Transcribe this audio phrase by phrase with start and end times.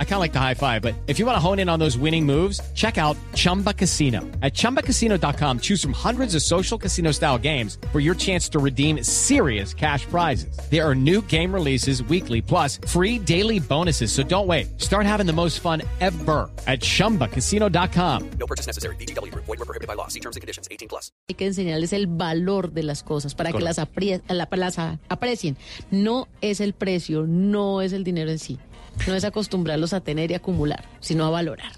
[0.00, 1.78] I kind of like the high five, but if you want to hone in on
[1.78, 4.22] those winning moves, check out Chumba Casino.
[4.42, 9.04] At ChumbaCasino.com, choose from hundreds of social casino style games for your chance to redeem
[9.04, 10.58] serious cash prizes.
[10.68, 14.10] There are new game releases weekly, plus free daily bonuses.
[14.10, 14.66] So don't wait.
[14.80, 18.30] Start having the most fun ever at ChumbaCasino.com.
[18.40, 18.96] No purchase necessary.
[18.96, 19.32] BGW.
[19.34, 20.08] Void were prohibited by law.
[20.08, 20.66] See terms and conditions.
[20.72, 21.12] 18 plus.
[21.28, 24.78] Hay que enseñarles el valor de las cosas para que las, aprie- la- las
[25.08, 25.56] aprecien.
[25.90, 28.58] No es el precio, no es el dinero en sí.
[29.06, 31.72] No es acostumbrarlos a tener y acumular, sino a valorar.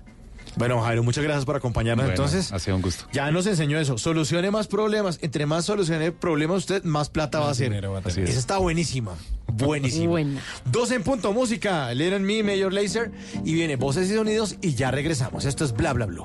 [0.56, 2.06] Bueno, Jairo, muchas gracias por acompañarnos.
[2.06, 3.04] Bueno, Entonces, ha sido un gusto.
[3.12, 3.98] ya nos enseñó eso.
[3.98, 5.18] Solucione más problemas.
[5.22, 7.72] Entre más solucione problemas usted, más plata va a hacer.
[7.88, 8.08] va a.
[8.08, 9.14] Esa está buenísima.
[9.46, 10.08] Buenísima.
[10.08, 10.40] Buena.
[10.64, 11.92] Dos en punto música.
[11.94, 13.12] Little Me, Mayor Laser.
[13.44, 15.44] Y viene voces y sonidos y ya regresamos.
[15.44, 16.24] Esto es Bla Bla Blue.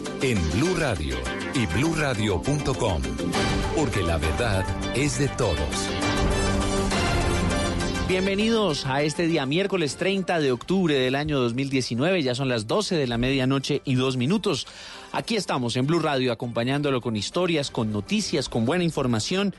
[0.21, 1.15] en Blue Radio
[1.55, 3.01] y bluradio.com,
[3.75, 4.63] porque la verdad
[4.95, 5.57] es de todos.
[8.07, 12.95] Bienvenidos a este día miércoles 30 de octubre del año 2019, ya son las 12
[12.97, 14.67] de la medianoche y dos minutos.
[15.11, 19.55] Aquí estamos en Blue Radio acompañándolo con historias, con noticias, con buena información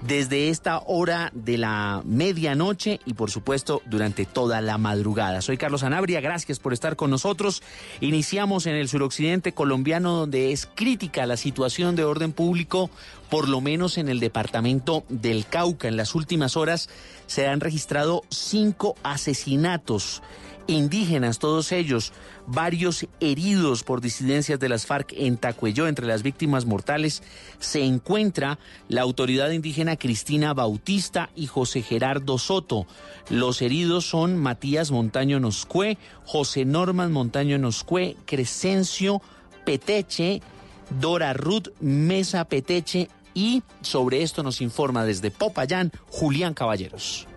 [0.00, 5.42] desde esta hora de la medianoche y por supuesto durante toda la madrugada.
[5.42, 7.62] Soy Carlos Anabria, gracias por estar con nosotros.
[8.00, 12.90] Iniciamos en el suroccidente colombiano donde es crítica la situación de orden público,
[13.28, 15.88] por lo menos en el departamento del Cauca.
[15.88, 16.88] En las últimas horas
[17.26, 20.22] se han registrado cinco asesinatos
[20.70, 22.12] indígenas, todos ellos,
[22.46, 25.86] varios heridos por disidencias de las FARC en Tacuelló.
[25.86, 27.22] Entre las víctimas mortales
[27.58, 28.58] se encuentra
[28.88, 32.86] la autoridad indígena Cristina Bautista y José Gerardo Soto.
[33.28, 39.20] Los heridos son Matías Montaño Noscue, José Norman Montaño Noscue, Crescencio
[39.64, 40.42] Peteche,
[41.00, 47.29] Dora Ruth Mesa Peteche y sobre esto nos informa desde Popayán Julián Caballeros.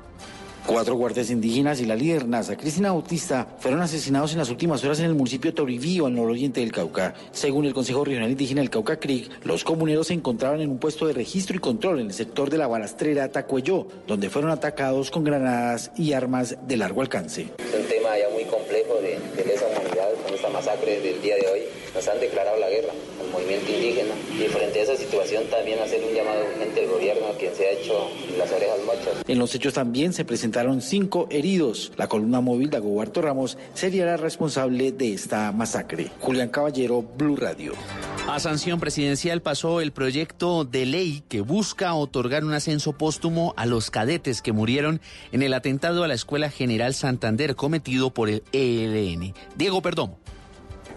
[0.66, 5.00] Cuatro guardias indígenas y la líder NASA, Cristina Bautista, fueron asesinados en las últimas horas
[5.00, 7.14] en el municipio de Toribío, al nororiente del Cauca.
[7.34, 11.06] Según el Consejo Regional Indígena del Cauca CRIC, los comuneros se encontraban en un puesto
[11.06, 15.26] de registro y control en el sector de la balastrera Tacuelló, donde fueron atacados con
[15.26, 17.42] granadas y armas de largo alcance.
[17.60, 21.36] Es un tema ya muy complejo de, de lesa humanidad con esta masacre del día
[21.36, 21.62] de hoy.
[21.94, 22.94] Nos han declarado la guerra
[23.44, 27.38] movimiento indígena y frente a esa situación también hacer un llamado urgente al gobierno a
[27.38, 29.24] quien se ha hecho las orejas mochas.
[29.28, 31.92] En los hechos también se presentaron cinco heridos.
[31.98, 36.12] La columna móvil de Agobarto Ramos sería la responsable de esta masacre.
[36.20, 37.74] Julián Caballero, Blue Radio.
[38.28, 43.66] A sanción presidencial pasó el proyecto de ley que busca otorgar un ascenso póstumo a
[43.66, 45.02] los cadetes que murieron
[45.32, 49.34] en el atentado a la Escuela General Santander cometido por el ELN.
[49.58, 50.23] Diego Perdomo.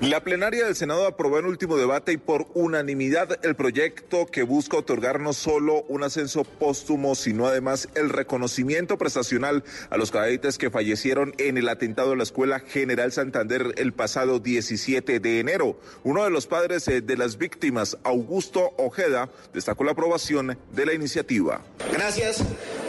[0.03, 4.77] La plenaria del Senado aprobó en último debate y por unanimidad el proyecto que busca
[4.77, 10.69] otorgar no solo un ascenso póstumo, sino además el reconocimiento prestacional a los cadetes que
[10.69, 15.81] fallecieron en el atentado a la Escuela General Santander el pasado 17 de enero.
[16.05, 20.93] Uno de los padres eh, de las víctimas, Augusto Ojeda, destacó la aprobación de la
[20.93, 21.63] iniciativa.
[21.91, 22.43] Gracias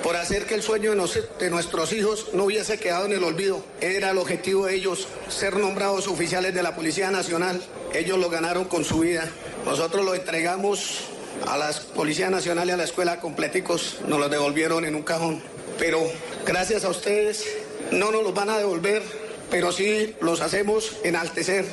[0.03, 3.63] por hacer que el sueño de, de nuestros hijos no hubiese quedado en el olvido.
[3.79, 7.61] Era el objetivo de ellos ser nombrados oficiales de la Policía Nacional.
[7.93, 9.29] Ellos lo ganaron con su vida.
[9.65, 11.01] Nosotros lo entregamos
[11.47, 13.99] a la Policía Nacional y a la escuela completicos.
[14.07, 15.41] Nos los devolvieron en un cajón.
[15.77, 16.01] Pero
[16.45, 17.45] gracias a ustedes
[17.91, 19.03] no nos los van a devolver,
[19.51, 21.65] pero sí los hacemos enaltecer.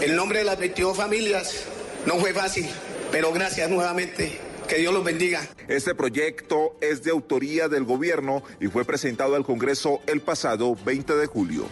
[0.00, 1.64] El nombre de las 22 familias
[2.06, 2.68] no fue fácil,
[3.10, 4.51] pero gracias nuevamente.
[4.72, 5.46] Que Dios los bendiga.
[5.68, 11.14] Este proyecto es de autoría del gobierno y fue presentado al Congreso el pasado 20
[11.14, 11.66] de julio.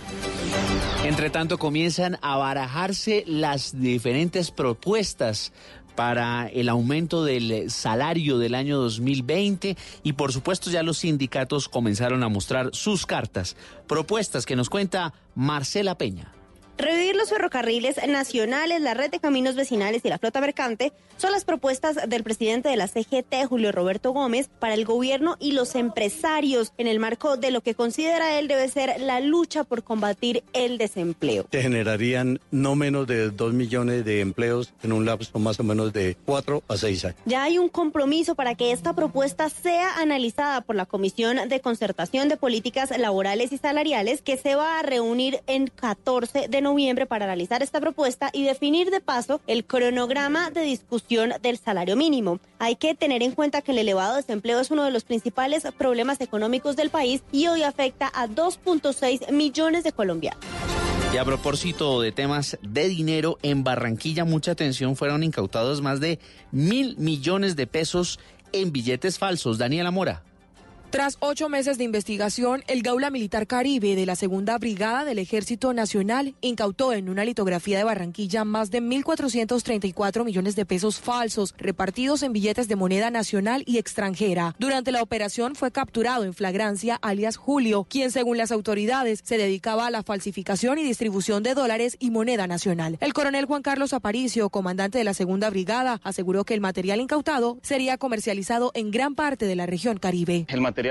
[1.02, 5.54] Entre tanto, comienzan a barajarse las diferentes propuestas
[5.94, 12.22] para el aumento del salario del año 2020 y por supuesto ya los sindicatos comenzaron
[12.22, 13.56] a mostrar sus cartas,
[13.88, 16.34] propuestas que nos cuenta Marcela Peña.
[16.80, 21.44] Revivir los ferrocarriles nacionales, la red de caminos vecinales y la flota mercante son las
[21.44, 26.72] propuestas del presidente de la CGT, Julio Roberto Gómez, para el gobierno y los empresarios
[26.78, 30.78] en el marco de lo que considera él debe ser la lucha por combatir el
[30.78, 31.44] desempleo.
[31.50, 35.92] que generarían no menos de 2 millones de empleos en un lapso más o menos
[35.92, 37.18] de 4 a 6 años.
[37.26, 42.30] Ya hay un compromiso para que esta propuesta sea analizada por la Comisión de Concertación
[42.30, 46.69] de Políticas Laborales y Salariales que se va a reunir en 14 de noviembre
[47.08, 52.38] para analizar esta propuesta y definir de paso el cronograma de discusión del salario mínimo.
[52.58, 56.20] Hay que tener en cuenta que el elevado desempleo es uno de los principales problemas
[56.20, 60.40] económicos del país y hoy afecta a 2.6 millones de colombianos.
[61.12, 66.18] Y a propósito de temas de dinero, en Barranquilla mucha atención fueron incautados más de
[66.52, 68.20] mil millones de pesos
[68.52, 69.58] en billetes falsos.
[69.58, 70.22] Daniela Mora.
[70.90, 75.72] Tras ocho meses de investigación, el Gaula Militar Caribe de la Segunda Brigada del Ejército
[75.72, 82.24] Nacional incautó en una litografía de Barranquilla más de 1.434 millones de pesos falsos repartidos
[82.24, 84.56] en billetes de moneda nacional y extranjera.
[84.58, 89.86] Durante la operación fue capturado en flagrancia alias Julio, quien según las autoridades se dedicaba
[89.86, 92.98] a la falsificación y distribución de dólares y moneda nacional.
[93.00, 97.58] El coronel Juan Carlos Aparicio, comandante de la Segunda Brigada, aseguró que el material incautado
[97.62, 100.46] sería comercializado en gran parte de la región Caribe.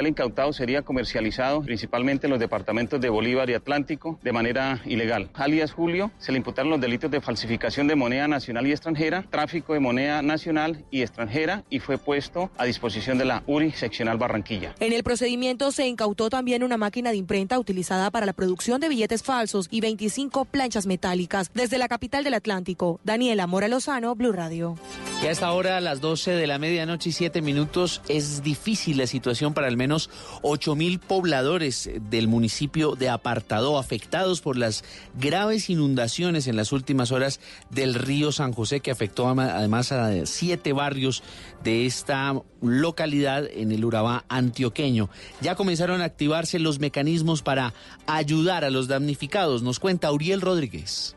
[0.07, 5.29] Incautado sería comercializado principalmente en los departamentos de Bolívar y Atlántico de manera ilegal.
[5.33, 9.73] Alias Julio se le imputaron los delitos de falsificación de moneda nacional y extranjera, tráfico
[9.73, 14.75] de moneda nacional y extranjera y fue puesto a disposición de la URI seccional Barranquilla.
[14.79, 18.89] En el procedimiento se incautó también una máquina de imprenta utilizada para la producción de
[18.89, 21.51] billetes falsos y 25 planchas metálicas.
[21.53, 24.75] Desde la capital del Atlántico, Daniela Mora Lozano, Blue Radio.
[25.21, 28.97] Y a esta hora, a las 12 de la medianoche y 7 minutos, es difícil
[28.97, 30.11] la situación para al menos
[30.43, 34.83] 8 mil pobladores del municipio de Apartado, afectados por las
[35.17, 37.39] graves inundaciones en las últimas horas
[37.71, 41.23] del río San José, que afectó además a siete barrios
[41.63, 45.09] de esta localidad en el Urabá antioqueño.
[45.41, 47.73] Ya comenzaron a activarse los mecanismos para
[48.05, 51.15] ayudar a los damnificados, nos cuenta Uriel Rodríguez.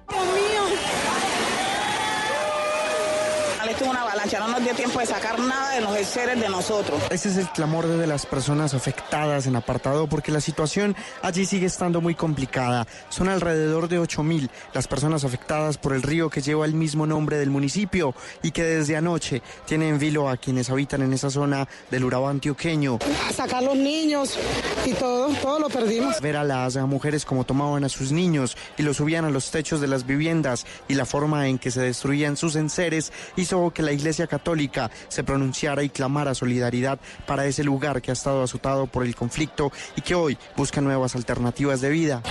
[3.71, 6.49] Esto es una avalancha, no nos dio tiempo de sacar nada de los seres de
[6.49, 7.01] nosotros.
[7.11, 11.67] Ese es el clamor de las personas afectadas en apartado porque la situación allí sigue
[11.67, 12.87] estando muy complicada.
[13.09, 17.07] Son alrededor de 8 mil las personas afectadas por el río que lleva el mismo
[17.07, 21.31] nombre del municipio y que desde anoche tiene en vilo a quienes habitan en esa
[21.31, 22.99] zona del Urabá antioqueño.
[23.29, 24.39] A sacar los niños
[24.85, 26.21] y todo, todo lo perdimos.
[26.21, 29.81] Ver a las mujeres como tomaban a sus niños y los subían a los techos
[29.81, 33.13] de las viviendas y la forma en que se destruían sus enseres
[33.53, 38.43] que la Iglesia Católica se pronunciara y clamara solidaridad para ese lugar que ha estado
[38.43, 42.23] azotado por el conflicto y que hoy busca nuevas alternativas de vida.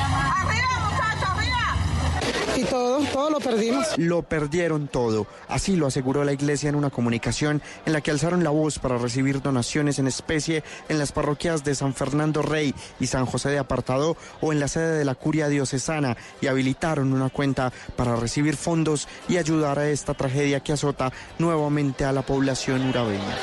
[2.61, 3.87] Y todo, todo lo perdimos.
[3.97, 5.25] Lo perdieron todo.
[5.47, 8.99] Así lo aseguró la iglesia en una comunicación en la que alzaron la voz para
[8.99, 13.57] recibir donaciones en especie en las parroquias de San Fernando Rey y San José de
[13.57, 18.55] Apartado o en la sede de la curia diocesana y habilitaron una cuenta para recibir
[18.55, 23.37] fondos y ayudar a esta tragedia que azota nuevamente a la población urabeña.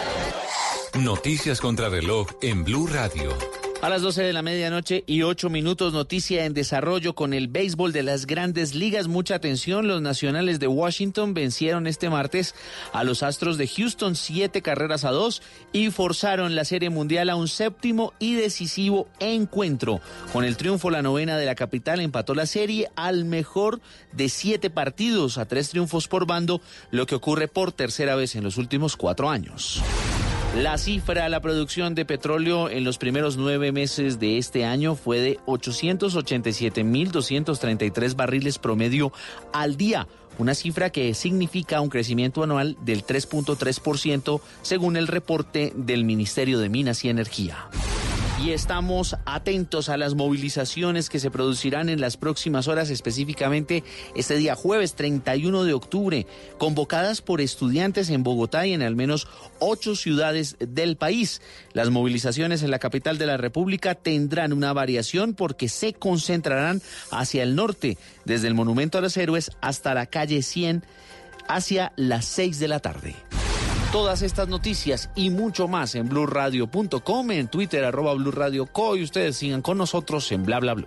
[0.95, 3.37] Noticias contra reloj en Blue Radio.
[3.81, 7.93] A las 12 de la medianoche y 8 minutos, noticia en desarrollo con el béisbol
[7.93, 9.07] de las grandes ligas.
[9.07, 12.57] Mucha atención, los nacionales de Washington vencieron este martes
[12.93, 15.43] a los Astros de Houston siete carreras a dos
[15.73, 20.01] y forzaron la Serie Mundial a un séptimo y decisivo encuentro.
[20.33, 23.81] Con el triunfo, la novena de la capital empató la serie al mejor
[24.11, 28.43] de siete partidos, a tres triunfos por bando, lo que ocurre por tercera vez en
[28.43, 29.81] los últimos cuatro años.
[30.57, 35.21] La cifra, la producción de petróleo en los primeros nueve meses de este año fue
[35.21, 39.13] de 887.233 barriles promedio
[39.53, 46.05] al día, una cifra que significa un crecimiento anual del 3.3% según el reporte del
[46.05, 47.69] Ministerio de Minas y Energía.
[48.41, 53.83] Y estamos atentos a las movilizaciones que se producirán en las próximas horas, específicamente
[54.15, 56.27] este día jueves 31 de octubre,
[56.57, 59.27] convocadas por estudiantes en Bogotá y en al menos
[59.59, 61.43] ocho ciudades del país.
[61.73, 66.81] Las movilizaciones en la capital de la República tendrán una variación porque se concentrarán
[67.11, 70.85] hacia el norte, desde el Monumento a los Héroes hasta la calle 100,
[71.49, 73.17] hacia las 6 de la tarde.
[73.93, 79.63] Todas estas noticias y mucho más en blurradio.com, en Twitter arroba blurradioco y ustedes sigan
[79.63, 80.87] con nosotros en bla bla bla.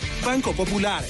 [0.23, 1.03] Banco Popular.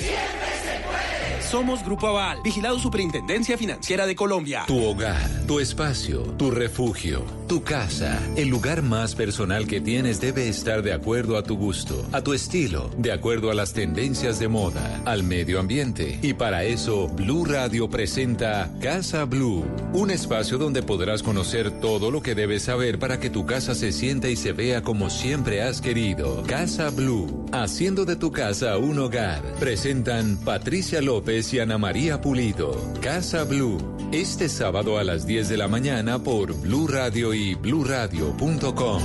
[1.42, 4.64] Somos Grupo Aval, vigilado Superintendencia Financiera de Colombia.
[4.68, 10.48] Tu hogar, tu espacio, tu refugio, tu casa, el lugar más personal que tienes debe
[10.48, 14.48] estar de acuerdo a tu gusto, a tu estilo, de acuerdo a las tendencias de
[14.48, 16.18] moda, al medio ambiente.
[16.22, 22.22] Y para eso, Blue Radio presenta Casa Blue, un espacio donde podrás conocer todo lo
[22.22, 25.82] que debes saber para que tu casa se sienta y se vea como siempre has
[25.82, 26.44] querido.
[26.48, 29.42] Casa Blue, haciendo de tu casa un hogar.
[29.60, 32.94] Presentan Patricia López y Ana María Pulido.
[33.02, 33.78] Casa Blue,
[34.14, 39.02] este sábado a las 10 de la mañana por Blue Radio y bluradio.com.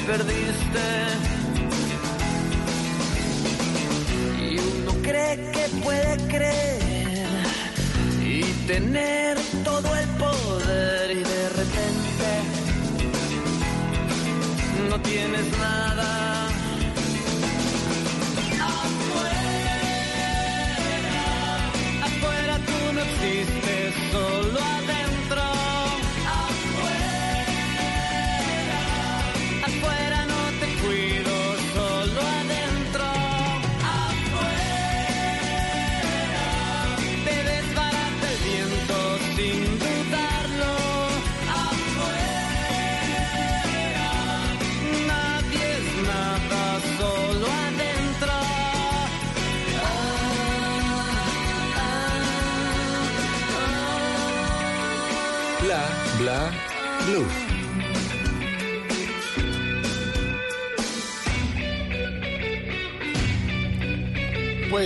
[0.10, 0.88] Perdiste.
[4.42, 7.28] Y uno cree que puede creer
[8.24, 9.19] y tener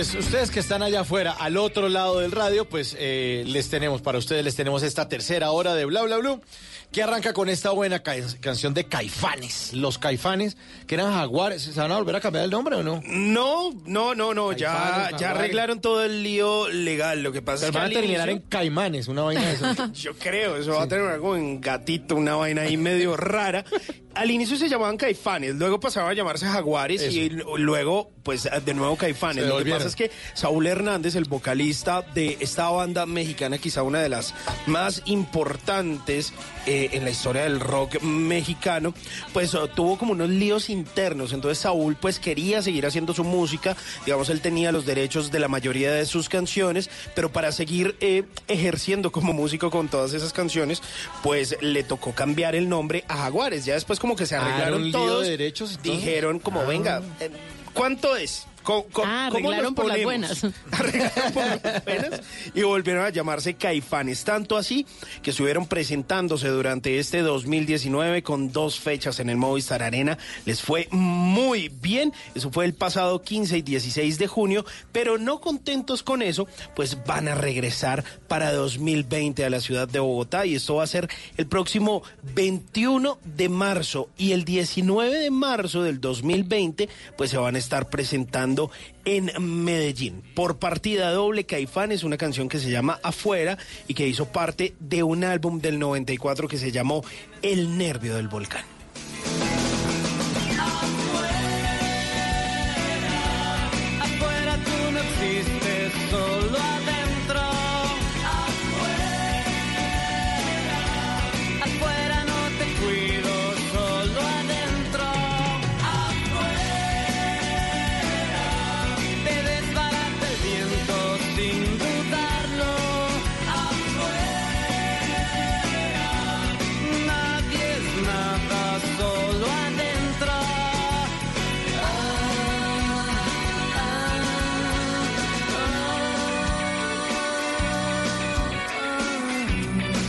[0.04, 4.02] Pues ustedes que están allá afuera, al otro lado del radio, pues eh, les tenemos,
[4.02, 6.42] para ustedes les tenemos esta tercera hora de Bla Bla Blue,
[6.94, 9.72] que arranca con esta buena ca- canción de Caifanes.
[9.72, 11.62] Los Caifanes, que eran jaguares.
[11.62, 13.02] ¿Se van a volver a cambiar el nombre o no?
[13.04, 17.20] No, no, no, no, ya, ya arreglaron todo el lío legal.
[17.24, 19.66] Lo que pasa Pero es que van a terminar en Caimanes, una vaina de eso.
[19.92, 23.64] Yo creo, eso va a tener algo en gatito, una vaina ahí medio rara.
[24.14, 28.94] Al inicio se llamaban Caifanes, luego pasaban a llamarse Jaguares y luego, pues, de nuevo
[28.96, 29.42] Caifanes.
[29.42, 33.82] Se Lo que pasa es que Saúl Hernández, el vocalista de esta banda mexicana, quizá
[33.82, 34.32] una de las
[34.66, 36.32] más importantes
[36.66, 38.94] eh, en la historia del rock mexicano,
[39.32, 41.32] pues oh, tuvo como unos líos internos.
[41.32, 43.76] Entonces Saúl, pues, quería seguir haciendo su música.
[44.04, 48.24] Digamos, él tenía los derechos de la mayoría de sus canciones, pero para seguir eh,
[48.48, 50.82] ejerciendo como músico con todas esas canciones,
[51.22, 53.64] pues le tocó cambiar el nombre a Jaguares.
[53.64, 55.22] Ya después como que se Ah, arreglaron todos.
[55.24, 55.92] de derechos, entonces.
[56.04, 56.64] dijeron como, Ah.
[56.64, 57.30] venga, eh,
[57.72, 58.46] ¿cuánto es?
[58.66, 60.44] Ah, ¿cómo arreglaron por las buenas.
[60.70, 62.20] Arreglaron por las buenas
[62.54, 64.24] y volvieron a llamarse Caifanes.
[64.24, 64.86] Tanto así
[65.22, 70.16] que estuvieron presentándose durante este 2019 con dos fechas en el Movistar Arena.
[70.46, 72.12] Les fue muy bien.
[72.34, 74.64] Eso fue el pasado 15 y 16 de junio.
[74.92, 79.98] Pero no contentos con eso, pues van a regresar para 2020 a la ciudad de
[79.98, 80.46] Bogotá.
[80.46, 82.02] Y esto va a ser el próximo
[82.34, 84.08] 21 de marzo.
[84.16, 88.53] Y el 19 de marzo del 2020, pues se van a estar presentando
[89.04, 89.30] en
[89.64, 90.22] Medellín.
[90.34, 94.74] Por partida doble, Caifán es una canción que se llama Afuera y que hizo parte
[94.80, 97.04] de un álbum del 94 que se llamó
[97.42, 98.73] El Nervio del Volcán.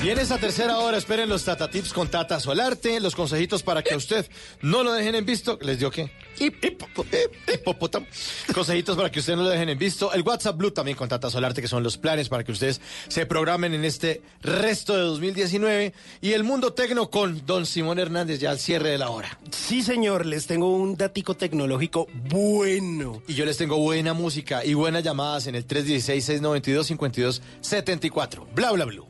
[0.06, 3.82] Y en esta tercera hora esperen los Tata Tips con Tata Solarte, los consejitos para
[3.82, 4.24] que a usted
[4.62, 5.58] no lo dejen en visto.
[5.64, 6.12] ¿Les dio qué?
[7.52, 8.06] Hipopótamo.
[8.54, 10.14] Consejitos para que ustedes no lo dejen en visto.
[10.14, 13.26] El WhatsApp Blue también con Tata Solarte, que son los planes para que ustedes se
[13.26, 15.92] programen en este resto de 2019.
[16.22, 19.40] Y el mundo tecno con Don Simón Hernández ya al cierre de la hora.
[19.50, 23.24] Sí, señor, les tengo un datico tecnológico bueno.
[23.28, 28.46] Y yo les tengo buena música y buenas llamadas en el 316-692-5274.
[28.54, 29.02] Bla, bla, bla.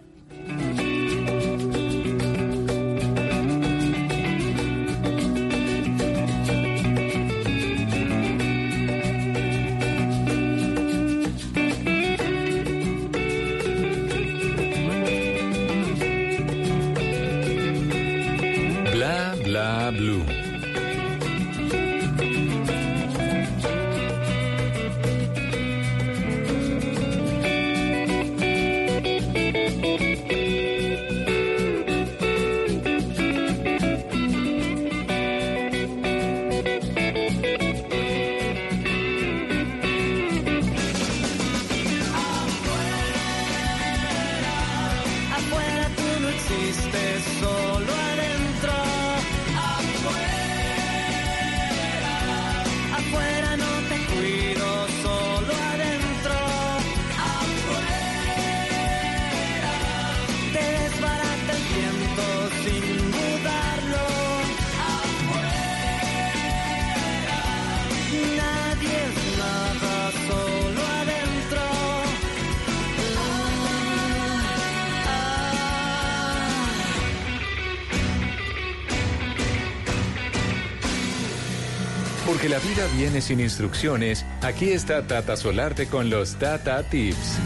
[83.21, 87.37] Sin instrucciones, aquí está Tata Solarte con los Tata Tips.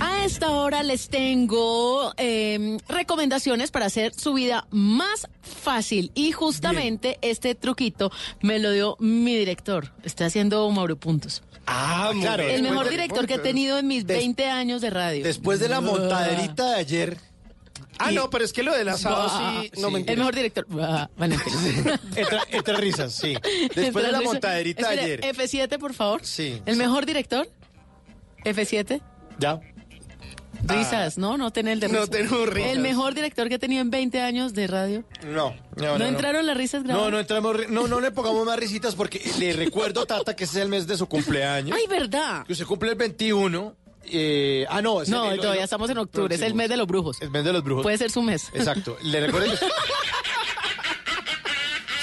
[0.00, 6.12] A esta hora les tengo eh, recomendaciones para hacer su vida más fácil.
[6.14, 9.92] Y justamente este truquito me lo dio mi director.
[10.02, 11.42] Estoy haciendo Mauro Puntos.
[11.66, 12.42] Ah, muy claro.
[12.42, 15.24] El mejor director que he tenido en mis 20 años de radio.
[15.24, 17.29] Después de la montaderita de ayer.
[18.00, 19.94] Ah, no, pero es que lo del asado Bah, sí, no sí.
[19.94, 20.66] me El mejor director.
[20.68, 21.36] Bah, bueno.
[22.16, 23.34] Entre, entre risas, sí.
[23.74, 25.20] Después de la montaderita ayer.
[25.20, 26.24] F7, por favor.
[26.24, 26.60] Sí.
[26.66, 27.48] El mejor director.
[28.44, 29.00] F7.
[29.38, 29.60] Ya.
[30.62, 31.38] Risas, ¿no?
[31.38, 32.72] No tener el de No tenemos risas.
[32.72, 35.04] El mejor director que he tenido en 20 años de radio.
[35.24, 36.04] No, no, ¿No, no.
[36.04, 37.06] entraron las risas grabadas?
[37.06, 40.58] No, no entramos, no, no le pongamos más risitas porque le recuerdo, Tata, que ese
[40.58, 41.74] es el mes de su cumpleaños.
[41.78, 42.44] Ay, ¿verdad?
[42.46, 43.74] Que usted cumple el 21.
[44.04, 45.02] Eh, ah, no.
[45.02, 46.34] es No, el- el- todavía estamos en octubre.
[46.34, 47.20] Es el mes de los brujos.
[47.20, 47.82] El mes de los brujos.
[47.82, 48.48] Puede ser su mes.
[48.54, 48.96] Exacto.
[49.02, 49.58] Le recuerdo que...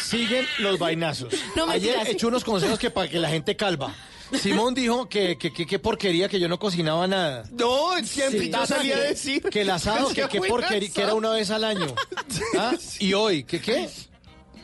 [0.03, 1.33] Siguen los vainazos.
[1.55, 2.11] No, Ayer sí.
[2.11, 3.93] echó unos consejos que para que la gente calva.
[4.41, 7.43] Simón dijo que que, que, que porquería, que yo no cocinaba nada.
[7.51, 8.51] No, siempre Sí.
[8.51, 9.41] yo salía a decir.
[9.43, 11.87] Que el asado, que qué buen porquería, que era una vez al año.
[12.57, 12.73] ¿Ah?
[12.99, 13.89] Y hoy, ¿qué qué?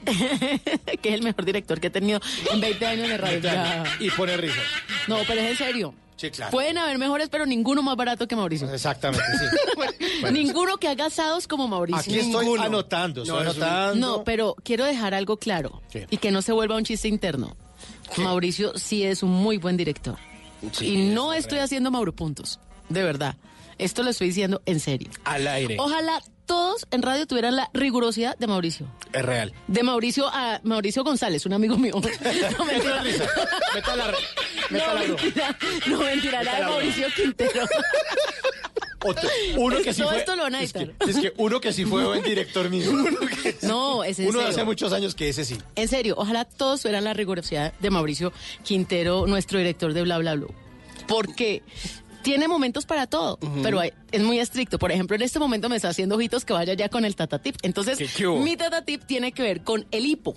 [1.01, 2.19] que es el mejor director que he tenido
[2.51, 3.41] en 20 años de radio.
[3.99, 4.63] Y pone risas.
[5.07, 5.93] No, pero es en serio.
[6.15, 6.51] Sí, claro.
[6.51, 8.71] Pueden haber mejores, pero ninguno más barato que Mauricio.
[8.73, 10.25] Exactamente, sí.
[10.31, 11.99] Ninguno que haga asados como Mauricio.
[11.99, 12.63] Aquí estoy Ninguno.
[12.63, 14.07] anotando, estoy No, anotando.
[14.17, 16.07] No, pero quiero dejar algo claro ¿Qué?
[16.09, 17.55] y que no se vuelva un chiste interno.
[18.17, 20.17] Mauricio sí es un muy buen director.
[20.81, 23.35] y no estoy haciendo Mauro Puntos, de verdad.
[23.77, 25.09] Esto lo estoy diciendo en serio.
[25.25, 25.75] Al aire.
[25.79, 28.87] Ojalá todos en radio tuvieran la rigurosidad de Mauricio.
[29.13, 29.53] Es real.
[29.67, 31.93] De Mauricio a Mauricio González, un amigo mío.
[32.57, 33.03] No mentira.
[33.73, 34.13] Meta la,
[34.69, 35.57] meta No la mentira,
[35.87, 37.65] no mentira, la de Mauricio Quintero.
[39.05, 41.59] Otro- uno que sí todo fue, esto lo van a es, que, es que uno
[41.59, 42.89] que sí fue buen director mío.
[42.89, 45.57] Uno, que- No, es en uno de hace muchos años que ese sí.
[45.75, 48.31] En serio, ojalá todos tuvieran la rigurosidad de Mauricio
[48.63, 50.53] Quintero, nuestro director de Bla Bla Blue.
[51.05, 51.63] Porque
[52.23, 54.79] tiene momentos para todo, pero hay- es muy estricto.
[54.79, 57.39] Por ejemplo, en este momento me está haciendo ojitos que vaya ya con el Tata
[57.39, 57.57] Tip.
[57.61, 57.97] Entonces,
[58.39, 60.35] mi Tata Tip tiene que ver con el hipo.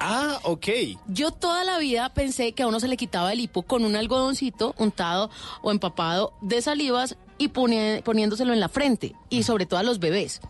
[0.00, 0.66] Ah, ok.
[1.06, 3.94] Yo toda la vida pensé que a uno se le quitaba el hipo con un
[3.96, 5.30] algodoncito untado
[5.62, 9.98] o empapado de salivas y poni- poniéndoselo en la frente y sobre todo a los
[10.00, 10.40] bebés.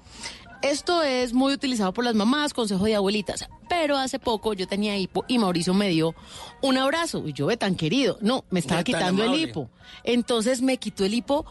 [0.65, 3.45] Esto es muy utilizado por las mamás, consejo de abuelitas.
[3.69, 6.15] Pero hace poco yo tenía hipo y Mauricio me dio
[6.63, 7.23] un abrazo.
[7.27, 8.19] Y yo ve tan querido.
[8.21, 9.69] No, me estaba quitando el hipo.
[10.05, 11.45] Entonces me quitó el hipo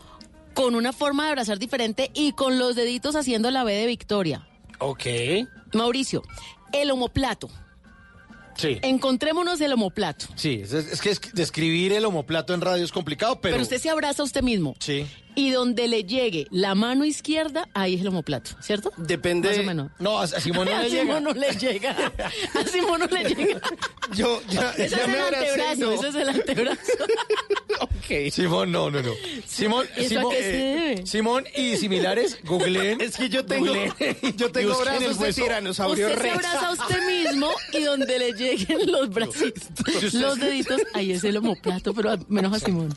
[0.53, 4.47] con una forma de abrazar diferente y con los deditos haciendo la B de Victoria.
[4.79, 5.05] Ok.
[5.73, 6.23] Mauricio,
[6.71, 7.49] el homoplato.
[8.55, 8.77] Sí.
[8.83, 10.27] Encontrémonos el homoplato.
[10.35, 13.53] Sí, es, es que es- describir el homoplato en radio es complicado, pero...
[13.55, 14.75] Pero, usted se abraza a usted mismo.
[14.79, 15.07] Sí.
[15.35, 18.91] Y donde le llegue la mano izquierda, ahí es el homoplato, ¿cierto?
[18.97, 19.49] Depende.
[19.49, 19.91] Más o menos.
[19.99, 21.03] No, a, Simón no le llega.
[21.03, 22.13] Simón no le llega.
[22.53, 23.61] A Simón no le llega.
[24.13, 26.81] Yo ya, Ese ya es me el antebrazo, ese es el antebrazo.
[28.31, 29.11] Simón, no, no, no.
[29.47, 31.07] Simón, ¿Eso a Simón, debe?
[31.07, 33.01] Simón y similares, googleen.
[33.01, 37.07] Es que yo tengo, googleen yo tengo brazos de tiranosaurio Usted se abraza a usted
[37.07, 42.53] mismo y donde le lleguen los bracitos, los deditos, ahí es el homoplato, pero menos
[42.53, 42.95] a Simón.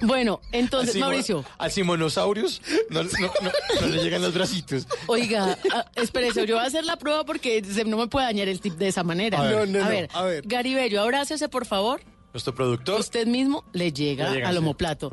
[0.00, 4.86] Bueno, entonces, Mauricio, Al Simonosaurus no, no, no, no le llegan los bracitos.
[5.08, 8.46] oiga, ah, espérese, yo voy a hacer la prueba porque se- no me puede dañar
[8.48, 9.40] el tip de esa manera.
[9.40, 9.52] A ver.
[9.54, 10.44] No, no, no, ver, a ver.
[10.46, 12.00] Garibello, abrácese, por favor.
[12.32, 13.00] Nuestro productor.
[13.00, 14.58] Usted mismo le llega Le llega, al sí.
[14.58, 15.10] homoplato.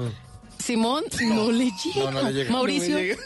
[0.63, 2.11] Simón, no le llega.
[2.11, 2.51] No, no le llega.
[2.51, 2.97] Mauricio.
[2.99, 3.17] Llega.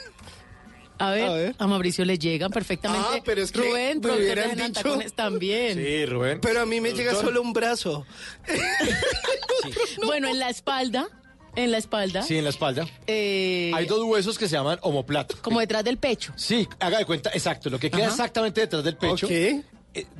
[1.02, 1.56] A ver, A ver.
[1.58, 3.08] a Mauricio le llegan perfectamente.
[3.10, 5.78] Ah, pero es que Rubén, me hubieran dicho- Tacones también.
[5.78, 6.40] Sí, Rubén.
[6.42, 8.06] Pero a mí me llega solo un brazo.
[10.06, 11.08] Bueno, en la espalda,
[11.56, 12.88] en la espalda, Sí, en la espalda.
[13.08, 15.36] eh, Hay dos huesos que se llaman omoplato.
[15.42, 16.34] como detrás del pecho.
[16.36, 18.12] Sí, haga de cuenta, exacto, lo que queda Ajá.
[18.12, 19.26] exactamente detrás del pecho.
[19.26, 19.32] Ok.
[19.32, 19.64] Eh,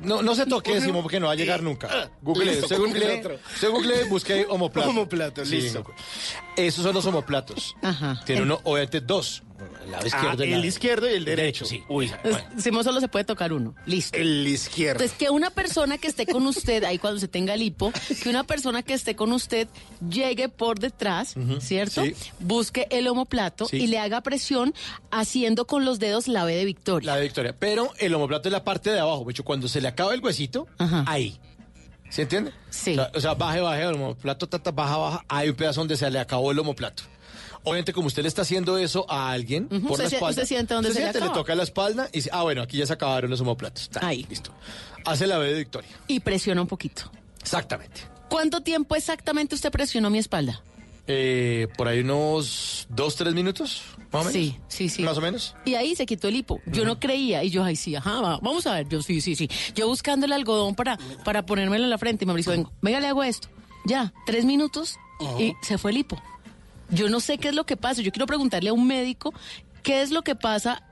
[0.02, 2.10] No, no se toque, Simón, porque no va a llegar nunca.
[2.22, 4.90] Google, Listo, se google, se google, busque ahí homoplato.
[4.90, 5.84] Homoplato, Sí, listo.
[6.56, 7.76] Esos son los homoplatos.
[7.80, 8.20] Ajá.
[8.26, 9.44] Tiene uno, obviamente, dos.
[9.84, 11.64] El lado izquierdo Ah, y el izquierdo y el derecho.
[11.64, 11.82] Sí.
[11.88, 13.74] Uy, Entonces, Simón solo se puede tocar uno.
[13.86, 14.16] Listo.
[14.18, 15.02] el izquierdo.
[15.02, 17.92] Entonces, que una persona que esté con usted, ahí cuando se tenga el hipo,
[18.22, 19.68] que una persona que esté con usted
[20.08, 22.04] llegue por detrás, ¿cierto?
[22.04, 22.14] sí.
[22.38, 23.76] Busque el homoplato Sí.
[23.78, 24.74] y le haga presión
[25.10, 27.06] haciendo con los dedos la B de victoria.
[27.12, 27.54] La de Victoria.
[27.58, 29.24] Pero el homoplato es la parte de abajo.
[29.24, 31.04] De hecho, cuando se le acaba el huesito, Ajá.
[31.06, 31.38] ahí.
[32.08, 32.52] ¿Se entiende?
[32.70, 32.92] Sí.
[32.92, 35.24] O sea, o sea, baje, baje, el homoplato, tata, baja, baja.
[35.28, 37.04] Hay un pedazo donde se le acabó el homoplato.
[37.62, 40.46] Obviamente, como usted le está haciendo eso a alguien por usted la espalda.
[40.46, 41.40] siente dónde usted se le siente, acaba.
[41.40, 43.90] toca la espalda y dice, ah, bueno, aquí ya se acabaron los homoplatos.
[44.00, 44.26] Ahí.
[44.28, 44.52] Listo.
[45.04, 45.90] Hace la B de Victoria.
[46.06, 47.10] Y presiona un poquito.
[47.40, 48.02] Exactamente.
[48.28, 50.62] ¿Cuánto tiempo exactamente usted presionó mi espalda?
[51.06, 54.32] Eh, por ahí unos dos, tres minutos, más o menos.
[54.32, 55.02] Sí, sí, sí.
[55.02, 55.56] Más o menos.
[55.64, 56.60] Y ahí se quitó el hipo.
[56.66, 57.42] Yo no creía.
[57.42, 58.88] Y yo, ay, sí, ajá, va, vamos a ver.
[58.88, 59.50] Yo, sí, sí, sí.
[59.74, 62.24] Yo buscando el algodón para, para ponérmelo en la frente.
[62.24, 63.48] Y Mauricio, vengo, venga, le hago esto.
[63.86, 64.96] Ya, tres minutos
[65.38, 66.22] y se fue el hipo.
[66.90, 68.02] Yo no sé qué es lo que pasa.
[68.02, 69.32] Yo quiero preguntarle a un médico
[69.82, 70.82] qué es lo que pasa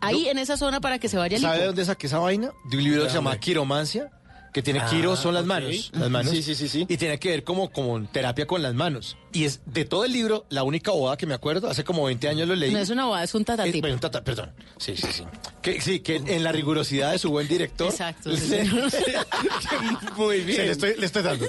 [0.00, 2.52] ahí en esa zona para que se vaya el ¿Sabe dónde saqué esa vaina?
[2.64, 4.10] De un libro que se llama Quiromancia,
[4.52, 6.30] que tiene quiro son las manos, las manos.
[6.32, 6.84] Sí, sí, sí, sí.
[6.88, 9.16] Y tiene que ver como con terapia con las manos.
[9.32, 12.28] Y es de todo el libro la única boda que me acuerdo, hace como 20
[12.28, 12.70] años lo leí.
[12.70, 13.80] No es una boda, es un Eh, tatatip.
[13.80, 14.52] bueno, tata- perdón.
[14.76, 15.24] Sí, sí, sí.
[15.62, 17.88] Que, sí, que en la rigurosidad de su buen director.
[17.88, 18.56] Exacto, sí.
[20.16, 20.66] Muy bien.
[20.66, 21.46] le, estoy, le estoy dando.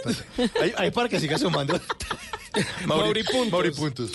[0.62, 1.80] Ahí, ahí para que siga sumando.
[2.86, 3.52] Mauri puntos.
[3.52, 4.12] Mauri puntos.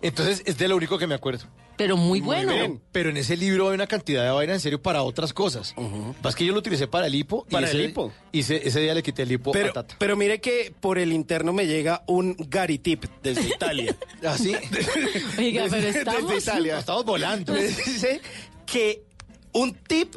[0.00, 1.44] Entonces, es de lo único que me acuerdo.
[1.76, 2.52] Pero muy bueno.
[2.52, 5.74] Pero, pero en ese libro hay una cantidad de vaina en serio para otras cosas.
[6.22, 7.44] Más que yo lo utilicé para el hipo.
[7.48, 8.12] y Para ese- el hipo.
[8.30, 9.96] Y ese, ese día le quité el hipo Pero, a Tata.
[9.98, 13.96] pero mire que por el interno me llega un Gary Tip desde Italia.
[14.26, 14.54] ¿Así?
[15.38, 16.30] Oiga, pero Desde- estamos...
[16.30, 16.78] desde Italia.
[16.78, 17.52] Estamos volando.
[17.52, 18.20] Me dice
[18.66, 19.02] que
[19.52, 20.14] un tip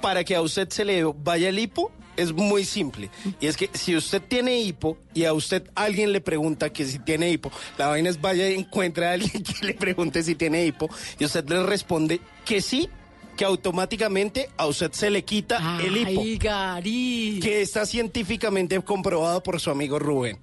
[0.00, 3.10] para que a usted se le vaya el hipo es muy simple.
[3.40, 6.98] Y es que si usted tiene hipo y a usted alguien le pregunta que si
[6.98, 10.66] tiene hipo, la vaina es vaya y encuentre a alguien que le pregunte si tiene
[10.66, 12.90] hipo y usted le responde que sí,
[13.36, 16.22] que automáticamente a usted se le quita el hipo.
[16.40, 17.38] Gary.
[17.40, 20.38] Que está científicamente comprobado por su amigo Rubén.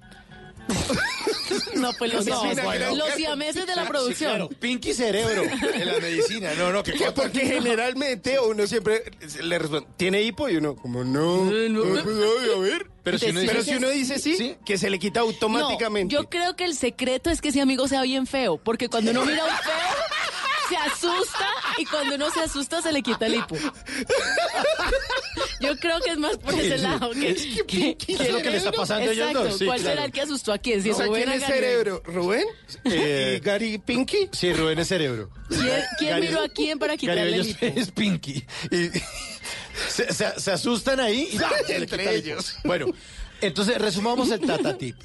[1.76, 2.96] No, pues los, No, siameses, bueno.
[2.96, 4.30] los siameses de la Sí, producción.
[4.30, 4.48] claro.
[4.48, 6.50] Pinky cerebro en la medicina.
[6.56, 9.04] No, no, que Que porque generalmente uno siempre
[9.42, 10.48] le responde, ¿tiene hipo?
[10.48, 11.44] Y uno, como no.
[11.48, 12.86] Pues, ay, a ver.
[13.02, 14.56] Pero si uno Pero dice- si uno dice sí, Sí.
[14.64, 16.14] que se le quita automáticamente.
[16.14, 19.10] No, yo creo que el secreto es que ese amigo sea bien feo, porque cuando
[19.12, 20.15] uno mira a un feo,
[20.68, 21.48] se asusta
[21.78, 23.56] y cuando uno se asusta se le quita el hipo.
[25.60, 27.10] Yo creo que es más por ese lado.
[27.10, 27.34] Que,
[27.66, 29.48] que- ¿Qué es lo que le está pasando a ellos Exacto.
[29.48, 29.58] dos?
[29.58, 29.94] Sí, ¿Cuál claro.
[29.94, 30.82] será el que asustó a quién?
[30.82, 32.02] Si O sea, Rubén ¿quién es cerebro?
[32.04, 32.44] ¿Rubén?
[32.84, 34.28] Eh, ¿Y Gary Pinky?
[34.32, 35.30] Sí, Rubén es cerebro.
[35.48, 37.80] ¿Quién, quién Gary- miró a quién para quitarle Gary el hipo?
[37.80, 38.44] es Pinky.
[38.70, 38.90] Y
[39.88, 41.50] se, se- se asustan ahí y ¡ah!
[41.68, 42.56] Entre ellos.
[42.64, 42.86] Bueno,
[43.40, 44.96] entonces resumamos el Tata Tip.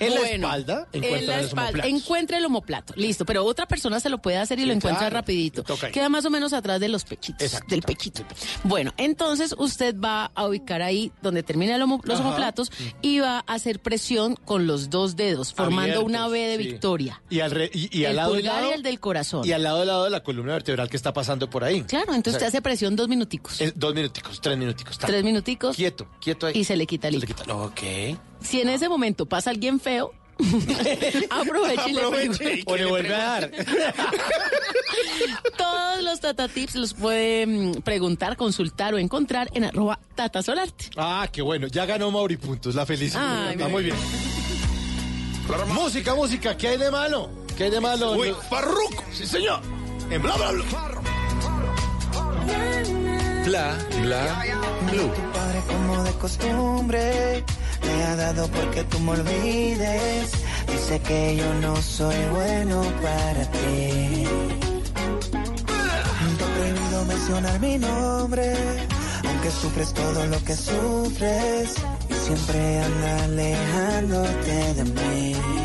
[0.00, 2.94] En la Bueno, espalda en encuentran la los espalda, encuentra el homoplato.
[2.96, 5.14] Listo, pero otra persona se lo puede hacer y Sí, lo encuentra claro.
[5.14, 5.64] rapidito.
[5.92, 7.66] Queda más o menos atrás de los pechitos, Exacto.
[7.70, 8.24] del pechito.
[8.64, 12.28] Bueno, entonces usted va a ubicar ahí donde termina el homo- los Ajá.
[12.28, 16.56] omoplatos y va a hacer presión con los dos dedos, formando Abiertos, una B de
[16.56, 16.62] sí.
[16.70, 17.22] victoria.
[17.30, 19.46] Y al, re- y, y al el lado pulgar lado, y el del corazón.
[19.46, 21.82] y al lado y lado de la columna vertebral que está pasando por ahí.
[21.82, 23.60] Claro, entonces O sea, usted hace presión dos minuticos.
[23.60, 24.98] eh, dos minuticos, tres minuticos.
[24.98, 26.58] Tres minuticos Quieto, quieto ahí.
[26.58, 27.44] y se le quita el quita.
[27.64, 27.80] Ok.
[28.40, 30.12] Si en ese momento pasa alguien feo,
[31.30, 32.62] aproveche y le pregunte.
[32.66, 33.50] O le vuelve a dar.
[35.56, 40.90] Todos los Tata Tips los puede mm, preguntar, consultar o encontrar en arroba Tata Solarte.
[40.96, 41.68] Ah, qué bueno.
[41.68, 43.52] Ya ganó Mauri Puntos, la felicidad.
[43.52, 43.96] Está muy bien.
[45.68, 47.30] Música, música, ¿qué hay de malo?
[47.56, 48.12] ¿Qué hay de malo?
[48.12, 49.04] Uy, Farruko.
[49.12, 49.60] Sí, señor.
[50.10, 50.64] En bla, bla, bla.
[53.44, 54.44] Bla, bla,
[54.90, 55.12] blue.
[56.24, 57.44] Costumbre,
[57.82, 60.32] te ha dado porque tú me olvides.
[60.72, 64.24] Dice que yo no soy bueno para ti.
[66.38, 68.54] Te he prohibido mencionar mi nombre,
[69.28, 71.74] aunque sufres todo lo que sufres
[72.08, 75.63] y siempre anda alejándote de mí.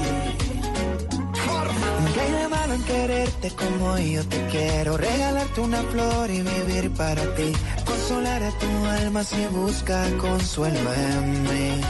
[2.83, 4.97] Quererte como yo te quiero?
[4.97, 7.51] Regalarte una flor y vivir para ti.
[7.85, 11.81] Consolar a tu alma si busca consuelo en mí.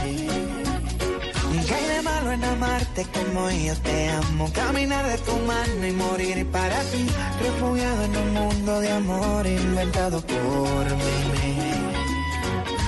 [1.66, 4.50] ¿Qué hay de malo en amarte como yo te amo?
[4.52, 7.06] Caminar de tu mano y morir para ti.
[7.40, 11.80] Refugiado en un mundo de amor inventado por mí.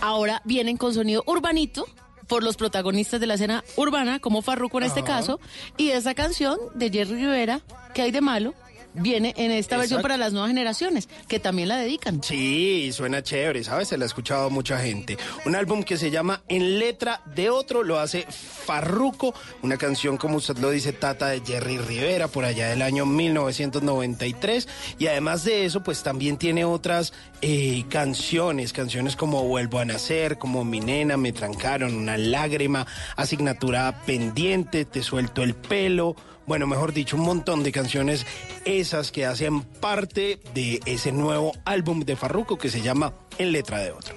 [0.00, 1.88] ahora vienen con sonido urbanito
[2.28, 5.08] por los protagonistas de la escena urbana, como Farruko en este Ajá.
[5.08, 5.40] caso,
[5.76, 7.62] y esa canción de Jerry Rivera,
[7.94, 8.54] que hay de malo,
[8.94, 12.22] viene en esta versión para las nuevas generaciones, que también la dedican.
[12.22, 13.88] Sí, suena chévere, ¿sabes?
[13.88, 15.18] Se la ha escuchado mucha gente.
[15.44, 20.36] Un álbum que se llama En letra de otro, lo hace Farruko, una canción, como
[20.36, 24.68] usted lo dice, Tata de Jerry Rivera, por allá del año 1993.
[24.98, 30.38] Y además de eso, pues también tiene otras eh, canciones, canciones como Vuelvo a Nacer,
[30.38, 36.16] como Mi Nena, Me Trancaron, Una Lágrima, Asignatura Pendiente, Te Suelto el Pelo.
[36.48, 38.24] Bueno, mejor dicho, un montón de canciones
[38.64, 43.80] esas que hacen parte de ese nuevo álbum de Farruko que se llama En letra
[43.80, 44.14] de otro.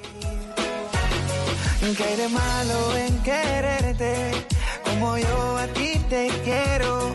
[1.97, 4.31] ¿Qué hay de malo en quererte
[4.85, 7.13] como yo a ti te quiero?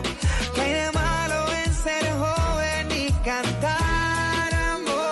[0.53, 5.07] ¿Qué hay de malo en ser joven y cantar amor?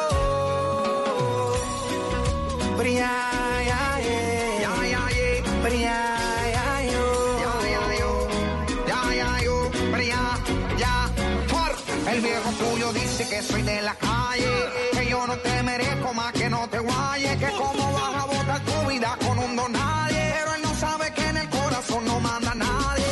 [13.30, 14.56] Que soy de la calle,
[14.94, 18.60] que yo no te merezco más que no te guayes, que cómo vas a botar
[18.62, 20.34] tu vida con un don nadie.
[20.38, 23.06] Pero él no sabe que en el corazón no manda nadie.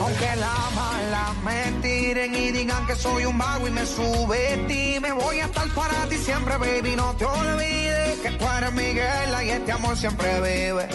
[0.00, 5.40] Aunque la mala me tiren y digan que soy un vago y me subestime, voy
[5.40, 9.72] a estar para ti siempre, baby, no te olvides que tú eres Miguel y este
[9.72, 10.88] amor siempre vive.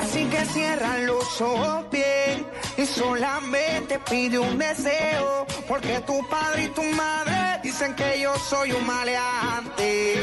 [0.00, 6.68] Así que cierra los ojos bien y solamente pide un deseo, porque tu padre y
[6.68, 7.49] tu madre
[7.96, 10.14] que yo soy un maleante.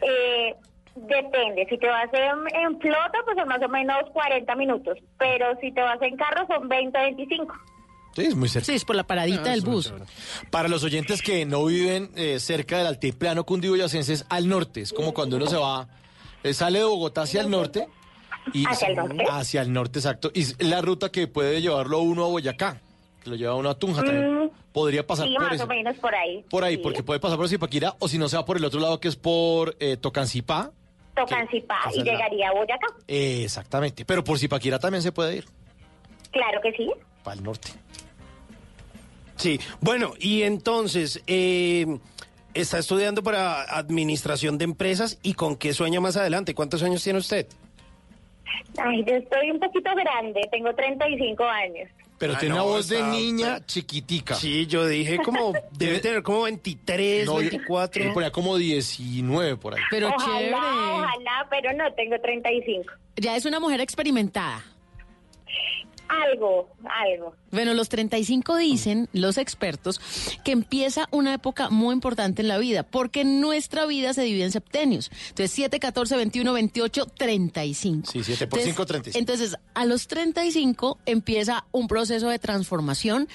[0.00, 0.54] Eh,
[0.96, 5.44] depende, si te vas en, en flota, pues son más o menos 40 minutos, pero
[5.60, 7.54] si te vas en carro son 20, 25.
[8.16, 8.64] Sí, es muy cerca.
[8.64, 9.92] Sí, es por la paradita del bus.
[10.50, 14.80] Para los oyentes que no viven eh, cerca del altiplano cundiboyacense, es al norte.
[14.80, 15.86] Es como cuando uno se va,
[16.42, 17.88] eh, sale de Bogotá hacia el norte.
[18.54, 19.24] Y ¿Hacia el norte?
[19.30, 20.30] Hacia el norte, exacto.
[20.32, 22.80] Y es la ruta que puede llevarlo uno a Boyacá,
[23.24, 24.44] que lo lleva uno a Tunja también.
[24.44, 25.64] Mm, Podría pasar sí, por más eso.
[25.64, 26.44] o menos por ahí.
[26.50, 26.82] Por ahí, Sí.
[26.82, 29.08] porque puede pasar por Zipaquirá, o si no se va por el otro lado, que
[29.08, 30.70] es por eh, Tocancipá.
[31.16, 32.86] Tocancipá y llegaría a Boyacá.
[33.08, 34.04] Eh, exactamente.
[34.04, 35.44] Pero por Zipaquirá también se puede ir,
[36.32, 36.90] Claro que sí.
[37.22, 37.68] para el norte.
[39.36, 41.98] Sí, bueno, y entonces, eh,
[42.52, 46.54] está estudiando para administración de empresas y con qué sueña más adelante.
[46.54, 47.46] ¿Cuántos años tiene usted?
[48.78, 51.88] Ay, yo estoy un poquito grande, tengo 35 años.
[52.24, 54.34] Pero Ah, tiene no, una voz de está- niña chiquitica.
[54.34, 58.02] Sí, yo dije como, debe tener como 23, No, yo- 24.
[58.02, 59.82] yo ponía como 19 por ahí.
[59.90, 60.54] Pero ojalá, chévere.
[60.54, 62.90] ojalá, pero no, tengo 35.
[63.16, 64.64] Ya es una mujer experimentada.
[66.08, 67.34] Algo, algo.
[67.50, 70.00] Bueno, los 35 dicen los expertos
[70.44, 74.52] que empieza una época muy importante en la vida, porque nuestra vida se divide en
[74.52, 75.10] septenios.
[75.30, 78.10] Entonces, 7, 14, 21, 28, 35.
[78.10, 79.18] Sí, 7 por Entonces- 5, 35.
[79.18, 83.28] Entonces, a los 35 empieza un proceso de transformación,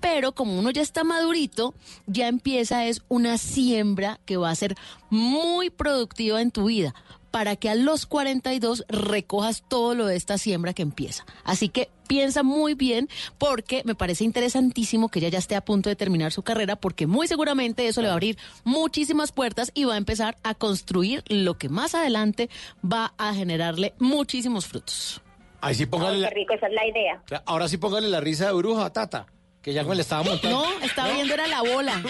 [0.00, 1.74] pero como uno ya está madurito,
[2.06, 4.74] ya empieza es una siembra que va a ser
[5.10, 6.94] muy productiva en tu vida
[7.36, 11.26] para que a los 42 recojas todo lo de esta siembra que empieza.
[11.44, 15.90] Así que piensa muy bien porque me parece interesantísimo que ella ya esté a punto
[15.90, 19.84] de terminar su carrera porque muy seguramente eso le va a abrir muchísimas puertas y
[19.84, 22.48] va a empezar a construir lo que más adelante
[22.82, 25.20] va a generarle muchísimos frutos.
[25.60, 27.22] Ahí sí póngale Ay, la, qué rico, esa es la idea.
[27.44, 29.26] ahora sí póngale la risa de bruja, Tata,
[29.66, 30.62] que ya me le estaba montando.
[30.62, 32.00] No, estaba viendo era la bola.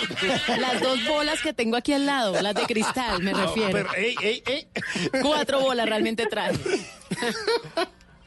[0.61, 3.73] Las dos bolas que tengo aquí al lado, las de cristal, me refiero.
[3.73, 4.69] Pero, ey, ey, ey.
[5.23, 6.53] Cuatro bolas realmente trae.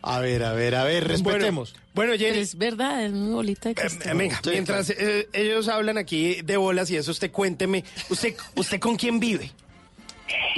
[0.01, 1.75] A ver, a ver, a ver, respetemos.
[1.93, 4.17] Bueno, Jenny, es verdad, es una bolita de eh, cristal.
[4.17, 8.95] venga, mientras eh, ellos hablan aquí de bolas y eso, usted cuénteme, ¿usted, usted con
[8.95, 9.51] quién vive?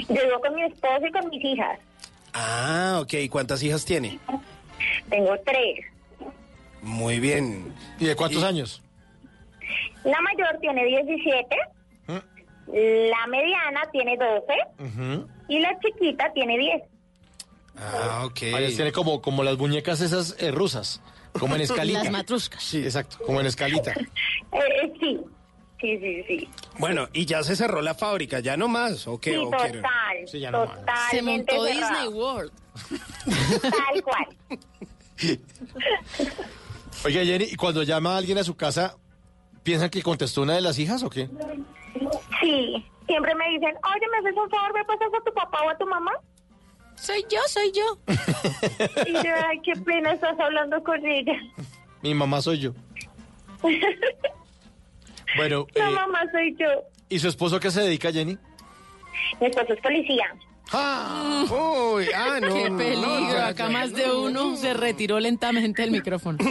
[0.08, 1.78] Yo vivo con mi esposo y con mis hijas.
[2.32, 4.18] Ah, ok, ¿cuántas hijas tiene?
[5.10, 5.91] Tengo tres.
[6.82, 7.72] Muy bien.
[7.98, 8.82] ¿Y de cuántos años?
[10.04, 11.56] La mayor tiene 17,
[12.66, 16.82] la mediana tiene 12 y la chiquita tiene 10.
[17.76, 18.42] Ah, ok.
[18.54, 21.00] Ahí tiene como, como las muñecas esas eh, rusas,
[21.38, 22.02] como en escalita.
[22.02, 22.62] Las matruscas.
[22.62, 23.94] Sí, exacto, como en escalita.
[24.52, 25.18] Eh, sí,
[25.80, 26.48] sí, sí, sí.
[26.78, 29.30] Bueno, y ya se cerró la fábrica, ya no más, ¿o qué?
[29.30, 29.82] Sí, ¿O total,
[30.26, 30.76] Sí, ya no más.
[30.80, 31.90] totalmente Se montó cerrado.
[31.94, 32.52] Disney World.
[33.62, 34.26] Tal cual.
[37.04, 38.96] Oiga, Jenny, ¿y cuando llama a alguien a su casa,
[39.62, 41.28] piensan que contestó una de las hijas o qué?
[42.40, 44.72] Sí, siempre me dicen, oye, ¿me haces un favor?
[44.74, 46.12] ¿Me pasas a tu papá o a tu mamá?
[46.96, 47.98] Soy yo, soy yo.
[49.06, 51.34] Y yo, ay, qué pena estás hablando con ella.
[52.02, 52.72] Mi mamá soy yo.
[55.34, 56.66] Bueno, La eh, mamá soy yo.
[57.08, 58.36] ¿y su esposo a qué se dedica, Jenny?
[59.40, 60.26] Mi esposo es policía.
[60.70, 61.44] ¡Ah!
[61.50, 62.54] Uy, ah, no.
[62.54, 63.20] Qué peligro.
[63.20, 66.38] no, Acá no, más de uno se retiró lentamente del micrófono.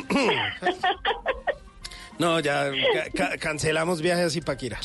[2.19, 4.79] No, ya ca- ca- cancelamos viajes a Zipaquirá.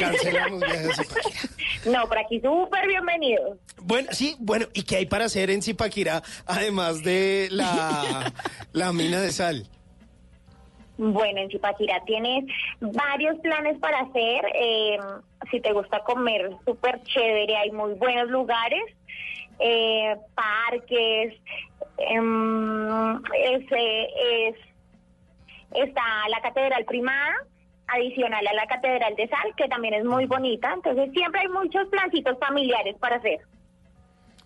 [0.00, 1.40] Cancelamos viajes a Zipaquirá.
[1.84, 3.58] No, por aquí súper bienvenido.
[3.82, 8.32] Bueno, sí, bueno, ¿y qué hay para hacer en Zipaquirá además de la,
[8.72, 9.68] la mina de sal?
[10.96, 12.44] Bueno, en Zipaquirá tienes
[12.80, 14.44] varios planes para hacer.
[14.54, 14.98] eh,
[15.50, 18.82] si te gusta comer súper chévere, hay muy buenos lugares,
[19.58, 21.34] eh, parques.
[21.98, 24.08] em, es, eh,
[24.48, 24.56] es-
[25.72, 27.34] está la Catedral Primada,
[27.86, 30.72] adicional a la Catedral de Sal, que también es muy bonita.
[30.74, 33.40] Entonces siempre hay muchos plancitos familiares para hacer.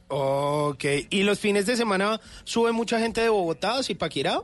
[0.08, 4.40] Ok, ¿y los fines de semana sube mucha gente de Bogotá a Zipaquirá?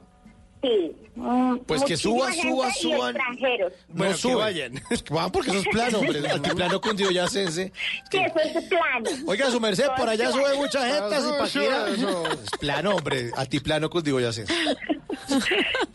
[0.65, 0.97] Sí.
[1.17, 3.15] mm, Pues que suba, suba, suban.
[3.15, 3.73] extranjeros.
[3.89, 4.39] Bueno, no que suben.
[4.39, 4.83] vayan.
[5.11, 6.19] Van porque eso es plano, hombre.
[6.21, 7.71] El altiplano cundiboyacense.
[8.11, 9.11] Sí, eso es plano.
[9.27, 11.89] Oiga, su merced, por allá sube mucha gente Eso, Zipaquirá.
[11.91, 12.25] eso.
[12.33, 13.31] Es plano, hombre.
[13.37, 14.53] Altiplano cundiboyacense.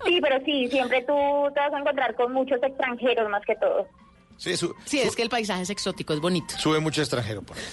[0.06, 1.14] Sí, pero sí, siempre tú
[1.54, 3.88] te vas a encontrar con muchos extranjeros más que todo.
[4.38, 6.58] Sí, su- Sí, es que el paisaje es exótico, es bonito.
[6.58, 7.64] sube mucho extranjero por ahí.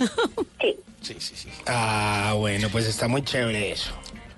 [0.61, 0.77] Sí.
[1.03, 1.49] Sí, sí, sí.
[1.67, 3.93] Ah, bueno, pues está muy chévere eso.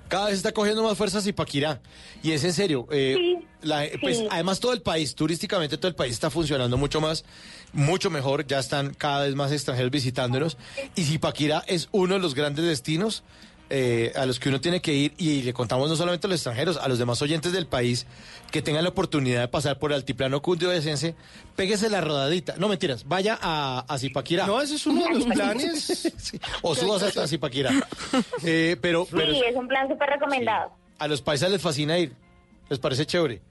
[0.09, 1.79] Cada vez está cogiendo más fuerzas Zipaquirá.
[2.23, 2.87] Y es en serio.
[2.91, 3.15] eh,
[3.61, 4.27] la- pues, sí.
[4.29, 7.23] además, todo el país, turísticamente, todo el país está funcionando mucho más,
[7.71, 8.45] mucho mejor.
[8.47, 10.57] Ya están cada vez más extranjeros visitándonos.
[10.95, 13.23] Y Zipaquirá es uno de los grandes destinos
[13.69, 15.13] eh, a los que uno tiene que ir.
[15.17, 18.05] Y le contamos no solamente a los extranjeros, a los demás oyentes del país
[18.51, 21.15] que tengan la oportunidad de pasar por el altiplano cundiboyacense,
[21.55, 22.55] péguese la rodadita.
[22.57, 24.47] No mentiras, vaya a, a Zipaquirá.
[24.47, 26.13] No, ese es uno de los planes.
[26.17, 27.71] Sí, O subas hasta Zipaquirá.
[28.43, 30.71] Eh, pero, pero Sí, es un plan súper recomendado.
[30.97, 32.13] a los paisas les fascina ir.
[32.69, 33.41] Les parece chévere.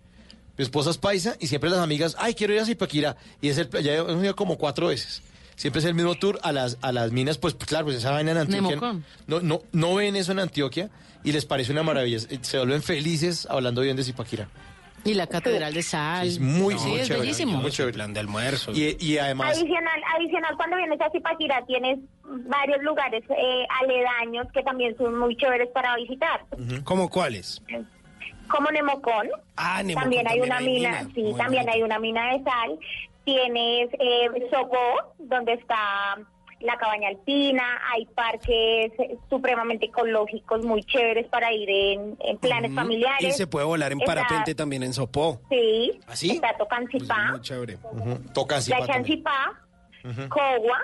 [0.57, 3.17] Mi esposa es paisa y siempre las amigas, ay, quiero ir a Zipaquirá.
[3.41, 5.23] Y es el, ya hemos ido como cuatro veces.
[5.59, 8.31] Siempre es el mismo tour a las, a las minas, pues claro, pues esa vaina
[8.31, 8.77] en Antioquia.
[9.27, 10.89] No, no, no ven eso en Antioquia
[11.25, 12.19] y les parece una maravilla.
[12.21, 14.49] Se vuelven felices hablando bien de Zipaquirá.
[15.05, 16.27] Y la Catedral de Sal.
[16.29, 17.23] Es muy, sí, muy es chévere.
[17.23, 17.61] bellísimo.
[17.61, 17.93] Muy chévere.
[17.95, 18.71] Plan de almuerzo.
[18.73, 24.63] Y, y además, Adicional, adicional, cuando vienes a Zipaquirá tienes varios lugares eh, aledaños que
[24.63, 26.45] también son muy chéveres para visitar.
[26.85, 27.61] ¿Cómo cuáles?
[28.49, 29.29] Como Nemocón.
[29.57, 31.11] Ah, Nemocón también hay también una hay mina, mina.
[31.15, 31.73] sí, Muy también bonito.
[31.73, 32.79] hay una mina de sal.
[33.29, 35.77] Tienes eh, Sopó, donde está
[36.61, 37.63] la cabaña alpina,
[37.93, 38.91] hay parques
[39.29, 43.37] supremamente ecológicos muy chéveres para ir en, en planes Y familiares.
[43.37, 45.43] se puede volar en Está- parapente también en Sopó.
[45.51, 46.31] Sí, ¿Ah, sí?
[46.31, 47.77] está Tocancipá, Muy chévere.
[48.33, 48.97] tocan la Zipa también.
[48.97, 49.53] Chancipá,
[50.05, 50.29] Ujú.
[50.31, 50.79] Cogua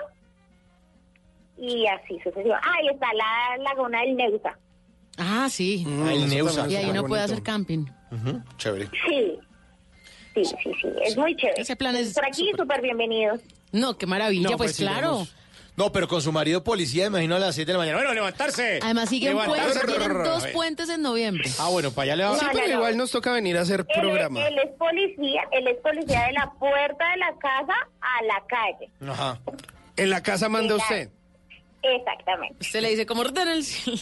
[1.57, 2.67] y así sucesivamente.
[2.69, 4.57] Ah, y está la laguna del Neusa.
[5.17, 5.83] Ah, sí.
[5.87, 6.67] Ah, el Neusa.
[6.69, 7.85] Y ahí uno puede hacer camping.
[8.57, 8.87] Chévere.
[9.09, 9.39] Sí,
[10.43, 11.61] sí, sí, sí, es muy chévere.
[11.61, 13.39] Ese plan es Por aquí, súper bienvenidos.
[13.71, 15.25] No, qué maravilla, No, pues, pues, sí, claro.
[15.77, 17.97] No, pero con su marido policía, imagino a las 7 de la mañana.
[17.97, 18.79] Bueno, levantarse.
[18.81, 19.73] Además siguen Levantarse.
[19.81, 21.49] puentes, tienen dos puentes en noviembre.
[21.59, 22.39] Ah, bueno, para allá le va.
[22.39, 22.77] Sí, No, pero no, no.
[22.79, 24.47] igual nos toca venir a hacer Él, programa.
[24.47, 28.89] él es policía, él es policía de la puerta de la casa a la calle.
[29.11, 29.41] Ajá.
[29.97, 31.09] En la casa manda usted.
[31.87, 32.55] Exactamente.
[32.61, 33.99] Usted le dice, como orden el cielo.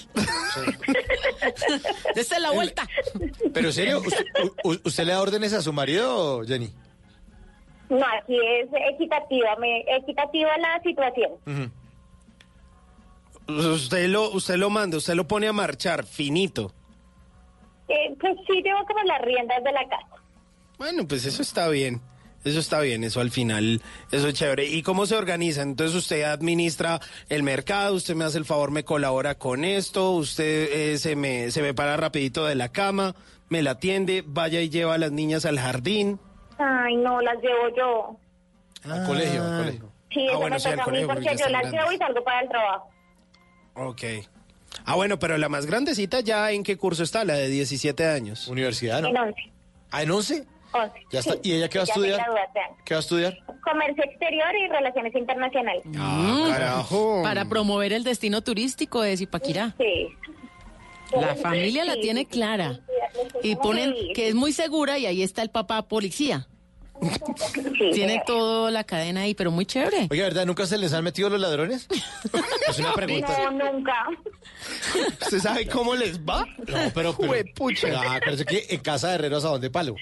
[2.15, 2.87] Dese la vuelta.
[3.53, 4.25] Pero en serio, ¿usted,
[4.63, 6.71] u- u- ¿usted le da órdenes a su marido, Jenny?
[7.89, 11.31] No, aquí es equitativa, me, equitativa la situación.
[13.47, 16.73] Usted lo, usted lo manda, usted lo pone a marchar, finito.
[17.89, 20.23] Eh, pues sí, tengo como las riendas de la casa.
[20.77, 22.01] Bueno, pues eso está bien.
[22.43, 23.81] Eso está bien, eso al final,
[24.11, 24.65] eso es chévere.
[24.67, 25.61] ¿Y cómo se organiza?
[25.61, 30.69] Entonces usted administra el mercado, usted me hace el favor, me colabora con esto, usted
[30.71, 33.15] eh, se, me, se me para rapidito de la cama,
[33.47, 36.19] me la atiende, vaya y lleva a las niñas al jardín.
[36.57, 38.19] Ay, no, las llevo yo.
[38.91, 39.91] Al colegio, al colegio.
[40.11, 41.91] Sí, Ah, bueno, me sí, al toca a mí colegio, porque porque yo las llevo
[41.93, 42.89] y salgo para el trabajo.
[43.75, 44.01] Ok.
[44.85, 48.47] Ah, bueno, pero la más grandecita ya en qué curso está, la de 17 años.
[48.47, 49.07] Universidad, ¿no?
[49.09, 49.41] En 11.
[49.91, 50.45] ¿Ah, en 11?
[50.73, 50.93] 11.
[51.11, 51.33] Ya está.
[51.33, 52.25] Sí, ¿Y ella qué va a estudiar?
[52.85, 53.37] ¿Qué va a estudiar?
[53.63, 55.83] Comercio exterior y relaciones internacionales.
[55.97, 57.21] Ah, carajo.
[57.23, 59.75] Para promover el destino turístico de Zipaquirá.
[59.77, 60.07] Sí.
[61.19, 62.79] La familia la tiene clara.
[63.43, 66.47] Y ponen que es muy segura y ahí está el papá policía.
[67.01, 68.25] Sí, Tiene señor.
[68.25, 70.07] toda la cadena ahí, pero muy chévere.
[70.09, 70.45] Oiga, ¿verdad?
[70.45, 71.87] ¿Nunca se les han metido los ladrones?
[72.69, 73.51] Es una pregunta.
[73.51, 73.93] No, nunca.
[75.21, 76.45] ¿Usted sabe cómo les va?
[76.65, 77.15] No, pero...
[77.17, 77.33] pero.
[77.97, 79.95] Ah, pero es que en casa de herreros a dónde palo.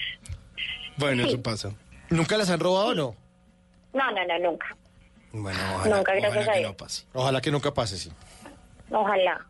[1.02, 1.72] Bueno, eso pasa.
[2.10, 3.16] ¿Nunca las han robado o no?
[3.94, 4.76] No, no, no, nunca.
[5.32, 7.04] Bueno, ojalá, Nunca, gracias ojalá a que no pase.
[7.12, 8.10] Ojalá que nunca pase, sí.
[8.90, 9.46] Ojalá.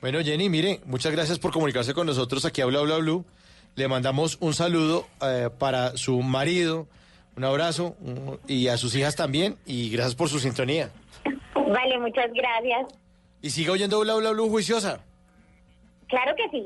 [0.00, 3.24] Bueno, Jenny, mire, muchas gracias por comunicarse con nosotros aquí a Bla Bla Blue.
[3.74, 6.86] Le mandamos un saludo eh, para su marido,
[7.36, 10.90] un abrazo un- y a sus hijas también y gracias por su sintonía.
[11.54, 12.94] Vale, muchas gracias.
[13.42, 15.00] Y siga oyendo Bla Bla Blue juiciosa.
[16.08, 16.64] Claro que sí.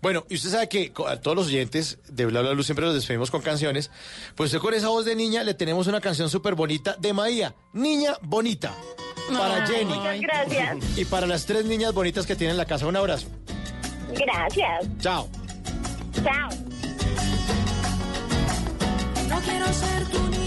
[0.00, 2.94] Bueno, y usted sabe que a todos los oyentes de Bla Bla Blue siempre los
[2.94, 3.90] despedimos con canciones.
[4.36, 7.54] Pues usted con esa voz de niña le tenemos una canción súper bonita de Maía,
[7.72, 8.74] Niña Bonita,
[9.36, 10.76] para Ay, Jenny Muchas gracias.
[10.98, 12.86] y para las tres niñas bonitas que tiene en la casa.
[12.86, 13.26] Un abrazo.
[14.12, 14.86] Gracias.
[15.00, 15.28] Chao.
[16.22, 16.48] Chao.
[19.28, 20.45] No quiero ser tu niña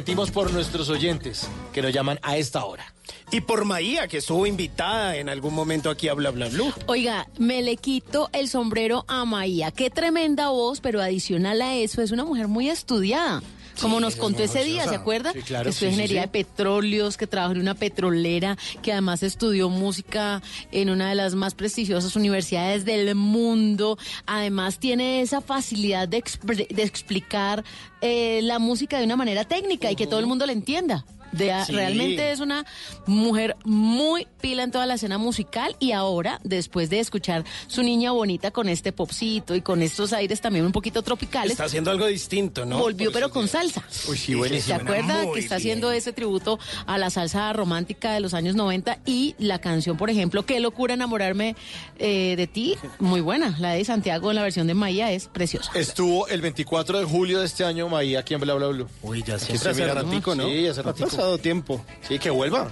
[0.00, 2.94] sentimos por nuestros oyentes que nos llaman a esta hora.
[3.30, 6.72] Y por Maía, que estuvo invitada en algún momento aquí a Bla Bla Blue.
[6.86, 9.72] Oiga, me le quito el sombrero a Maía.
[9.72, 13.42] Qué tremenda voz, pero adicional a eso, es una mujer muy estudiada.
[13.80, 15.32] Como nos contó ese día, ¿se acuerda?
[15.32, 19.22] Sí, claro, que estudió sí, ingeniería de petróleos, que trabajó en una petrolera, que además
[19.22, 20.42] estudió música
[20.72, 23.98] en una de las más prestigiosas universidades del mundo.
[24.26, 27.64] Además tiene esa facilidad de, expre- de explicar
[28.00, 31.04] eh, la música de una manera técnica y que todo el mundo la entienda.
[31.32, 31.72] De, Sí.
[31.72, 32.64] Realmente es una
[33.06, 38.12] mujer muy pila en toda la escena musical y ahora, después de escuchar su niña
[38.12, 42.06] bonita con este popcito y con estos aires también un poquito tropicales, Está haciendo algo
[42.06, 42.78] distinto, ¿no?
[42.78, 43.84] volvió pero con que- salsa.
[44.08, 44.76] Uy, sí, ¿Se buenísimo.
[44.76, 45.60] acuerda Muy que está bien.
[45.62, 50.10] haciendo ese tributo a la salsa romántica de los años 90 y la canción, por
[50.10, 51.54] ejemplo, Qué locura enamorarme
[51.98, 53.56] eh, de ti, muy buena.
[53.58, 55.70] La de Santiago en la versión de Maya es preciosa.
[55.74, 58.86] Estuvo el 24 de julio de este año Maía aquí en Bla Bla Blue.
[59.02, 60.48] Uy, ya estoy hace ratico, ¿no?
[60.48, 61.08] Sí, hace Ha ratico.
[61.20, 61.84] Pasado tiempo.
[62.00, 62.70] Sí, que vuelva.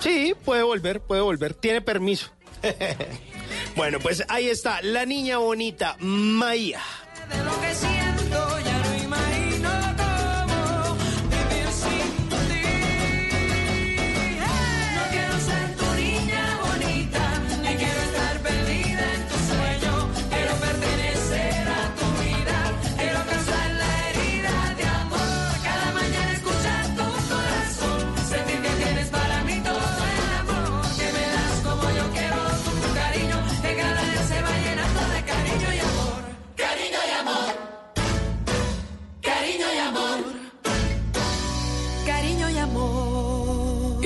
[0.00, 1.54] Sí, puede volver, puede volver.
[1.54, 2.28] Tiene permiso.
[3.76, 6.82] bueno, pues ahí está, la niña bonita, Maía.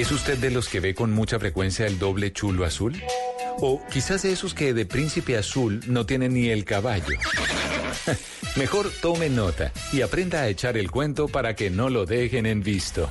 [0.09, 2.99] ¿Es usted de los que ve con mucha frecuencia el doble chulo azul?
[3.61, 7.15] O quizás de esos que de príncipe azul no tienen ni el caballo.
[8.57, 12.63] Mejor tome nota y aprenda a echar el cuento para que no lo dejen en
[12.63, 13.11] visto.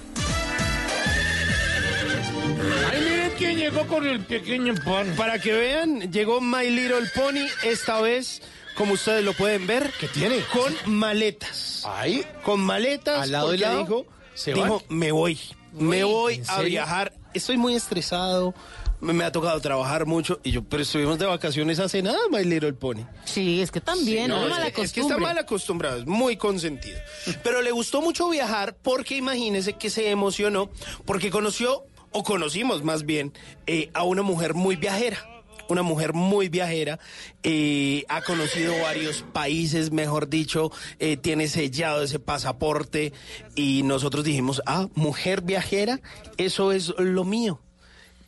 [2.91, 5.13] Ay, miren quién llegó con el pequeño pan.
[5.15, 8.41] Para que vean, llegó My Little Pony esta vez,
[8.73, 9.91] como ustedes lo pueden ver.
[9.99, 10.39] ¿Qué tiene?
[10.51, 11.83] Con maletas.
[11.85, 12.25] Ahí.
[12.41, 13.21] Con maletas.
[13.21, 13.81] ¿Al lado y lado?
[13.81, 14.97] dijo, ¿Se dijo, van?
[14.97, 15.39] me voy.
[15.74, 17.13] Me voy ¿en a viajar.
[17.34, 18.53] Estoy muy estresado.
[18.99, 20.39] Me, me ha tocado trabajar mucho.
[20.43, 23.05] Y yo, pero estuvimos de vacaciones hace nada, My Little Pony.
[23.26, 26.07] Sí, es que también, no, No, mala es, que- es que está mal acostumbrado, es
[26.07, 26.99] muy consentido.
[27.43, 30.72] Pero le gustó mucho viajar porque imagínese que se emocionó
[31.05, 33.34] porque conoció, o conocimos más bien,
[33.68, 35.20] eh, a una mujer muy viajera.
[35.70, 36.99] Una mujer muy viajera,
[37.43, 43.13] eh, ha conocido varios países, mejor dicho, eh, tiene sellado ese pasaporte
[43.55, 45.99] y nosotros dijimos, ah, mujer viajera,
[46.38, 47.61] eso es lo mío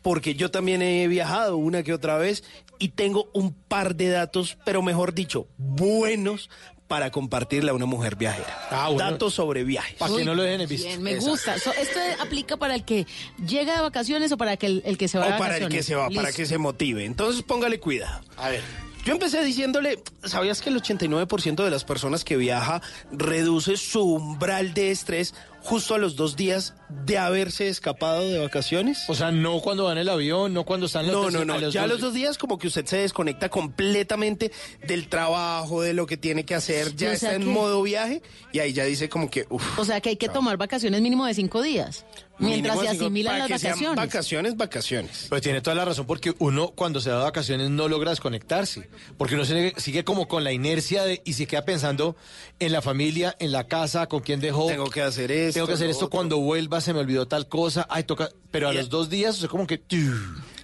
[0.01, 2.43] porque yo también he viajado una que otra vez
[2.79, 6.49] y tengo un par de datos, pero mejor dicho, buenos
[6.89, 8.67] para compartirle a una mujer viajera.
[8.71, 9.11] Ah, bueno.
[9.11, 9.93] Datos sobre viajes.
[9.97, 10.87] Para que no lo dejen en visto.
[10.87, 11.57] Bien, me gusta.
[11.59, 13.05] So, ¿Esto aplica para el que
[13.47, 15.71] llega de vacaciones o para que el, el que se va de O para vacaciones?
[15.73, 17.05] el que se va, para que se motive.
[17.05, 18.21] Entonces póngale cuidado.
[18.37, 18.88] A ver.
[19.05, 22.81] Yo empecé diciéndole, ¿sabías que el 89% de las personas que viaja
[23.11, 29.05] reduce su umbral de estrés justo a los dos días de haberse escapado de vacaciones?
[29.07, 31.53] O sea, no cuando van en el avión, no cuando están los No, no, no.
[31.53, 34.51] a los ya a los dos días como que usted se desconecta completamente
[34.85, 38.21] del trabajo, de lo que tiene que hacer, ya O está en modo viaje
[38.51, 39.79] y ahí ya dice como que, uff.
[39.79, 42.05] O sea que hay que tomar vacaciones mínimo de cinco días.
[42.39, 43.95] Mientras se asimilan las vacaciones.
[43.95, 45.25] vacaciones, vacaciones.
[45.29, 48.89] Pues tiene toda la razón porque uno cuando se va de vacaciones no logra desconectarse,
[49.17, 52.15] porque uno se- sigue como con la inercia de y se queda pensando
[52.59, 54.67] en la familia, en la casa, con quién dejó.
[54.67, 55.55] Tengo que hacer esto.
[55.55, 56.17] Tengo que hacer esto otro.
[56.17, 59.35] cuando vuelva, se me olvidó tal cosa, ay toca, pero a Y- los dos días,
[59.35, 59.81] o sea, como que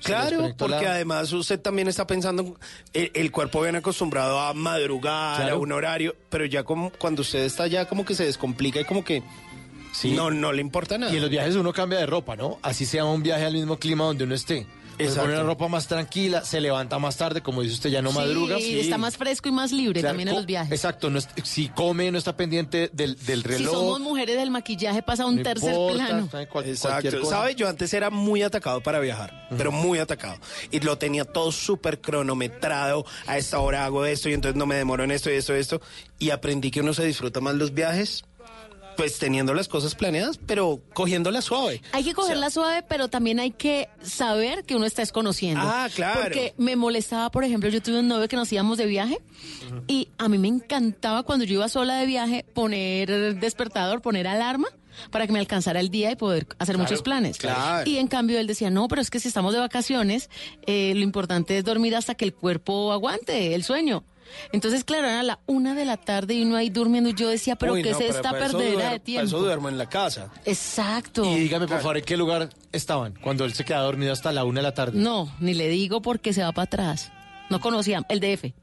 [0.03, 2.57] Claro, porque la- además usted también está pensando,
[2.93, 5.55] el, el cuerpo viene acostumbrado a madrugar, Claro.
[5.55, 8.85] a un horario, pero ya como cuando usted está ya como que se descomplica y
[8.85, 9.23] como que
[9.95, 10.11] Sí.
[10.11, 11.11] no, no le importa nada.
[11.13, 12.59] Y en los viajes uno cambia de ropa, ¿no?
[12.61, 14.65] Así sea un viaje al mismo clima donde uno esté.
[14.97, 15.23] Se Exacto.
[15.23, 18.55] pone una ropa más tranquila, se levanta más tarde, como dice usted, ya no madruga.
[18.57, 20.71] Sí, está más fresco y más libre Claro, también en los viajes.
[20.71, 23.73] Exacto, no es- si come, no está pendiente del, del Si reloj.
[23.73, 26.29] somos mujeres del maquillaje pasa a un no tercer importa, plano.
[26.49, 27.25] cual- Exacto.
[27.25, 27.55] ¿Sabe?
[27.55, 30.37] Yo antes era muy atacado para viajar, pero muy atacado.
[30.71, 33.05] Y lo tenía todo súper cronometrado.
[33.27, 35.59] A esta hora hago esto y entonces no me demoro en esto y esto y
[35.59, 35.81] esto.
[36.19, 38.23] Y aprendí que uno se disfruta más los viajes,
[38.95, 41.81] pues teniendo las cosas planeadas, pero cogiéndolas suave.
[41.91, 45.61] Hay que cogerla suave, pero también hay que saber que uno está desconociendo.
[45.63, 46.21] Ah, claro.
[46.23, 49.19] Porque me molestaba, por ejemplo, yo tuve un novio que nos íbamos de viaje
[49.87, 54.67] y a mí me encantaba cuando yo iba sola de viaje poner despertador, poner alarma
[55.11, 57.37] para que me alcanzara el día y poder hacer muchos planes.
[57.37, 57.89] claro.
[57.89, 60.29] Y en cambio él decía, no, pero es que si estamos de vacaciones,
[60.65, 64.03] eh, lo importante es dormir hasta que el cuerpo aguante el sueño.
[64.51, 67.09] Entonces, claro, era la una de la tarde y uno ahí durmiendo.
[67.09, 69.27] Y yo decía, pero Uy, ¿qué no, es pero esta de Para tiempo?
[69.27, 70.31] eso duermo en la casa.
[70.45, 71.25] Exacto.
[71.25, 74.43] Y dígame, por favor, ¿en qué lugar estaban cuando él se quedaba dormido hasta la
[74.43, 74.97] una de la tarde?
[74.99, 77.11] No, ni le digo porque se va para atrás.
[77.49, 78.53] No conocía el DF.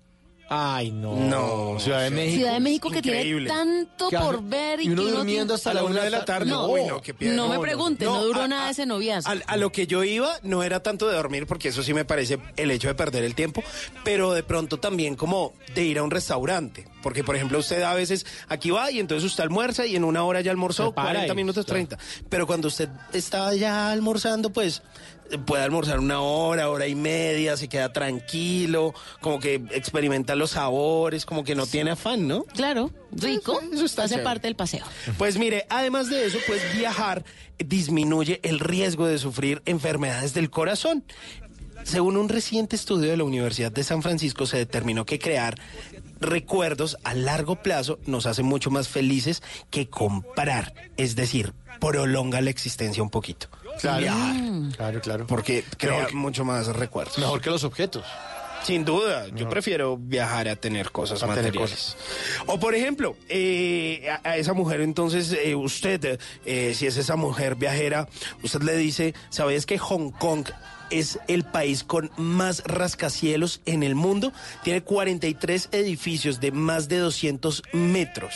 [0.54, 1.14] Ay, no.
[1.16, 2.36] No, Ciudad de México.
[2.36, 3.48] Ciudad de México que increíble.
[3.48, 6.50] tiene tanto por ver y, Y uno que durmiendo hasta la una de la tarde.
[6.50, 7.36] No, Uy, no, qué piedra.
[7.36, 7.60] no me No, no.
[7.62, 9.30] pregunte, no, No, duró a- nada ese noviazgo.
[9.30, 12.04] A, a lo que yo iba no era tanto de dormir, porque eso sí me
[12.04, 13.62] parece el hecho de perder el tiempo,
[14.04, 16.86] pero de pronto también como de ir a un restaurante.
[17.02, 20.22] Porque, por ejemplo, usted a veces aquí va y entonces usted almuerza y en una
[20.22, 21.86] hora ya almorzó, Se para 40 y- minutos, claro.
[21.88, 21.98] 30.
[22.28, 24.82] Pero cuando usted está ya almorzando, pues
[25.38, 31.26] puede almorzar una hora, hora y media, se queda tranquilo, como que experimenta los sabores,
[31.26, 32.44] como que no tiene afán, ¿no?
[32.44, 34.24] Claro, rico, Eso está hace chévere.
[34.24, 34.84] parte del paseo.
[35.18, 37.24] Pues mire, además de eso, pues viajar
[37.58, 41.04] disminuye el riesgo de sufrir enfermedades del corazón.
[41.84, 45.58] Según un reciente estudio de la Universidad de San Francisco, se determinó que crear
[46.22, 50.72] recuerdos a largo plazo nos hace mucho más felices que comprar.
[50.96, 53.48] Es decir, prolonga la existencia un poquito.
[53.80, 54.36] Claro, Viajar,
[54.76, 55.26] claro, claro.
[55.26, 57.18] porque crea que- mucho más recuerdos.
[57.18, 58.04] Mejor que los objetos.
[58.64, 61.96] Sin duda, yo prefiero viajar a tener cosas A tener materiales.
[62.46, 67.16] O por ejemplo, eh, a, a esa mujer, entonces eh, usted, eh, si es esa
[67.16, 68.06] mujer viajera,
[68.44, 70.46] usted le dice, ¿sabes que Hong Kong
[70.92, 74.32] es el país con más rascacielos en el mundo?
[74.62, 78.34] Tiene 43 edificios de más de 200 metros.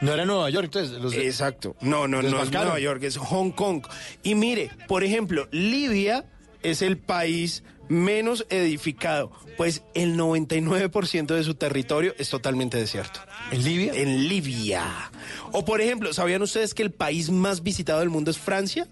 [0.00, 1.00] No era Nueva York, entonces.
[1.00, 1.76] Los Exacto.
[1.80, 2.50] No, no, no es.
[2.50, 3.84] Nueva York, es Hong Kong.
[4.22, 6.24] Y mire, por ejemplo, Libia
[6.62, 13.20] es el país menos edificado, pues el 99% de su territorio es totalmente desierto.
[13.50, 13.92] ¿En Libia?
[13.94, 15.10] En Libia.
[15.50, 18.88] O por ejemplo, ¿sabían ustedes que el país más visitado del mundo es Francia?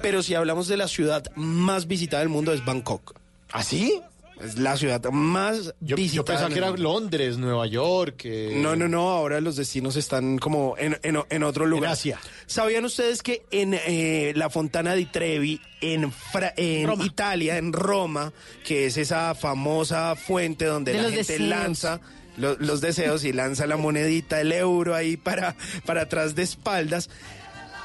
[0.00, 3.14] Pero si hablamos de la ciudad más visitada del mundo es Bangkok.
[3.52, 4.00] ¿Ah, sí?
[4.42, 6.24] Es la ciudad más Yo, yo visitada.
[6.24, 6.70] pensaba en que era.
[6.70, 8.22] Londres, Nueva York.
[8.24, 11.92] eh, No, no, no, ahora los destinos están como en, en- en otro lugar.
[11.92, 12.18] Asia.
[12.46, 17.04] ¿Sabían ustedes que en eh, la Fontana di Trevi, en, Fra- en Roma.
[17.04, 18.32] Italia, en Roma,
[18.64, 21.48] que es esa famosa fuente donde De la los gente deseos.
[21.50, 22.00] lanza
[22.38, 27.10] lo- los deseos y lanza la monedita, el euro ahí para, para atrás de espaldas?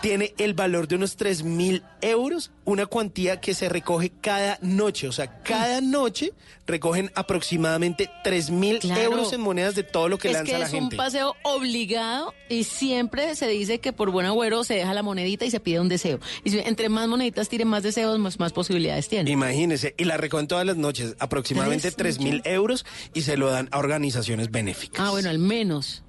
[0.06, 5.08] Tiene el valor de unos 3 mil euros, una cuantía que se recoge cada noche.
[5.08, 6.32] O sea, cada noche
[6.68, 9.01] recogen aproximadamente 3 mil Claro.
[9.01, 10.93] euros en monedas de todo lo que es lanza que la es gente.
[10.95, 15.43] un paseo obligado y siempre se dice que por buen agüero se deja la monedita
[15.43, 16.20] y se pide un deseo.
[16.43, 19.32] Y entre más moneditas tiren más deseos, más, más posibilidades tiene.
[19.32, 22.86] Imagínese, y la recogen todas las noches, aproximadamente Tres 3 mil euros
[23.16, 25.03] y se lo dan a organizaciones benéficas.
[25.03, 26.03] Ah, bueno, al menos.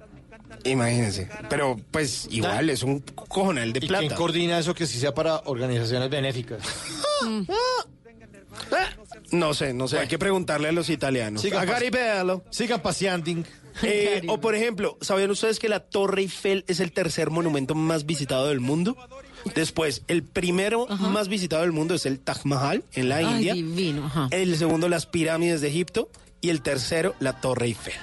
[0.63, 1.29] Imagínese.
[1.49, 4.05] Pero pues igual es un cojonal de ¿Y plata.
[4.05, 6.59] quién coordina eso que sí sea para organizaciones benéficas?
[9.31, 11.41] No sé, no sé, hay que preguntarle a los italianos.
[11.41, 12.43] Sigan a Garibello.
[12.49, 13.31] Sigan paseando.
[13.83, 18.05] Eh, o por ejemplo, ¿sabían ustedes que la Torre Eiffel es el tercer monumento más
[18.05, 18.97] visitado del mundo?
[19.53, 23.53] Después, el primero más visitado del mundo es el Taj Mahal en la Ay, India.
[23.53, 24.27] divino, ajá.
[24.31, 26.09] El segundo, las pirámides de Egipto.
[26.39, 27.93] Y el tercero, la Torre Eiffel.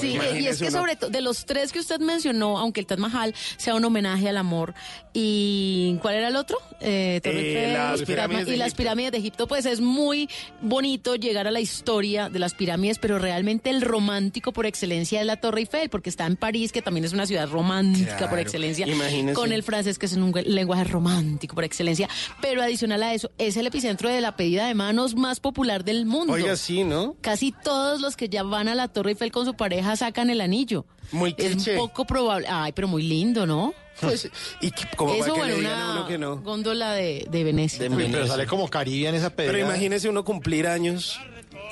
[0.00, 2.86] Sí, y es que uno- sobre todo, de los tres que usted mencionó, aunque el
[2.86, 4.74] Taj Mahal sea un homenaje al amor,
[5.20, 6.56] ¿y cuál era el otro?
[6.80, 8.82] Eh, Torre Eh, las pirámides de y las Egipto.
[8.82, 10.28] pirámides de Egipto, pues es muy
[10.60, 15.26] bonito llegar a la historia de las pirámides, pero realmente el romántico por excelencia es
[15.26, 18.38] la Torre Eiffel, porque está en París, que también es una ciudad romántica Claro, por
[18.38, 19.34] excelencia, imagínese.
[19.34, 22.08] con el francés, que es un lenguaje romántico por excelencia,
[22.40, 26.06] pero adicional a eso, es el epicentro de la pedida de manos más popular del
[26.06, 26.32] mundo.
[26.34, 27.16] Oiga, sí, ¿no?
[27.20, 30.40] Casi todos los que ya van a la Torre Eiffel con su pareja sacan el
[30.40, 30.86] anillo.
[31.12, 31.76] Muy Es cliché.
[31.76, 32.46] poco probable.
[32.50, 33.74] Ay, pero muy lindo, ¿no?
[34.00, 34.30] Pues,
[34.60, 36.36] y que- como Eso para que o en le digan a uno que no.
[36.36, 37.80] góndola de, de Venecia.
[37.82, 38.12] De Uy, Venecia.
[38.18, 39.50] pero sale como Caribe en esa pedra.
[39.52, 41.18] Pero imagínese uno cumplir años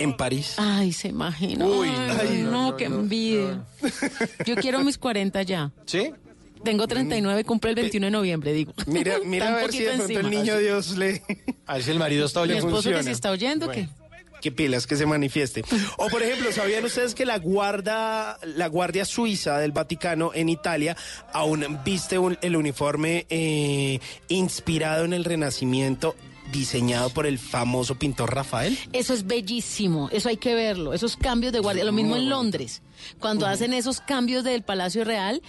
[0.01, 0.55] en París.
[0.57, 1.65] Ay, se imagina.
[1.65, 3.65] Uy, Ay, no, no, no, qué no, envidia.
[4.45, 5.71] Yo quiero mis 40 ya.
[5.85, 6.11] ¿Sí?
[6.65, 8.73] Tengo 39 y cumplo el 21 de noviembre, digo.
[8.87, 11.23] Mira, mira a ver si de pronto el niño Dios le...
[11.67, 12.67] A ver si el marido está Mi oyendo.
[12.67, 13.03] esposo que funciona.
[13.05, 13.89] se está oyendo, Bueno.
[13.89, 14.06] que
[14.43, 15.65] Qué pilas que se manifieste.
[15.97, 20.97] O por ejemplo, ¿sabían ustedes que la guarda, la guardia suiza del Vaticano en Italia
[21.33, 26.15] aún viste un- el uniforme eh, inspirado en el Renacimiento
[26.53, 28.79] diseñado por el famoso pintor Rafael?
[28.93, 32.83] Eso es bellísimo, eso hay que verlo, esos cambios de guardia, lo mismo en Londres,
[33.19, 35.43] cuando hacen esos cambios del Palacio Real,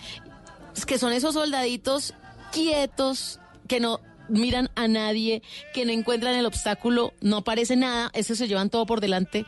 [0.76, 2.16] es que son esos soldaditos
[2.52, 5.41] quietos que no miran a nadie,
[5.73, 9.45] que no encuentran el obstáculo, no aparece nada, eso se llevan todo por delante.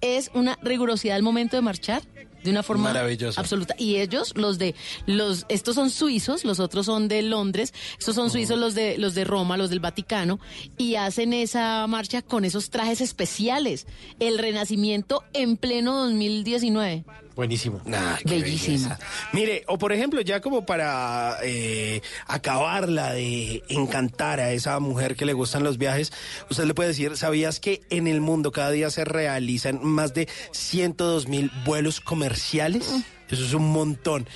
[0.00, 2.02] Es una rigurosidad al momento de marchar
[2.46, 3.40] de una forma Maravillosa.
[3.40, 3.74] absoluta.
[3.78, 4.74] Y ellos, los de
[5.06, 9.14] los, estos son suizos, los otros son de Londres, estos son suizos los de los
[9.14, 10.38] de Roma, los del Vaticano,
[10.78, 13.86] y hacen esa marcha con esos trajes especiales.
[14.20, 17.04] El renacimiento en pleno 2019.
[17.36, 17.82] Buenísimo.
[18.24, 18.98] Belleza.
[19.34, 25.26] Mire, o por ejemplo, ya como para eh, acabarla de encantar a esa mujer que
[25.26, 26.14] le gustan los viajes,
[26.50, 30.28] usted le puede decir, ¿sabías que en el mundo cada día se realizan más de
[30.52, 32.90] 102 mil vuelos comerciales?
[33.28, 34.26] Eso es un montón.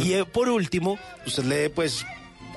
[0.00, 2.04] Y eh, por último, usted le pues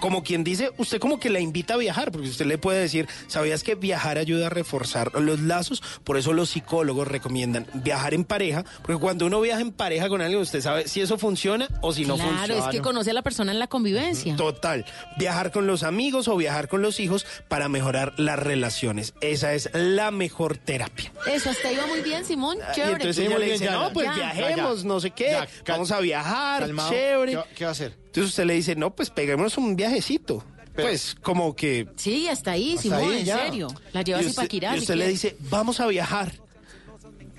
[0.04, 3.08] como quien dice, usted como que la invita a viajar, porque usted le puede decir,
[3.28, 5.82] ¿sabías que viajar ayuda a reforzar los lazos?
[6.04, 10.22] Por eso los psicólogos recomiendan viajar en pareja, porque cuando uno viaja en pareja con
[10.22, 12.60] alguien, usted sabe si eso funciona o si no claro, funciona.
[12.66, 14.36] es que conoce a la persona en la convivencia.
[14.36, 14.84] Total,
[15.18, 19.14] viajar con los amigos o viajar con los hijos para mejorar las relaciones.
[19.22, 21.14] Esa es la mejor terapia.
[21.28, 22.58] Eso, hasta iba muy bien, Simón.
[22.58, 22.91] Y Chévere.
[22.95, 24.34] entonces ella le dice, no, pues Ya.
[24.34, 26.89] viajemos, no sé qué, Ya, vamos a viajar, calmado.
[26.91, 27.32] chévere.
[27.32, 28.03] ¿Qué va- qué va a hacer?
[28.14, 30.43] Entonces usted le dice, no, pues peguémonos un viajecito.
[30.76, 31.88] pues como que...
[31.95, 33.38] Sí, hasta ahí, Hasta Simón, ahí, en ya.
[33.39, 33.68] serio.
[33.91, 34.76] La llevas Y y usted, Paquirá.
[34.76, 36.32] y usted le dice, vamos a viajar,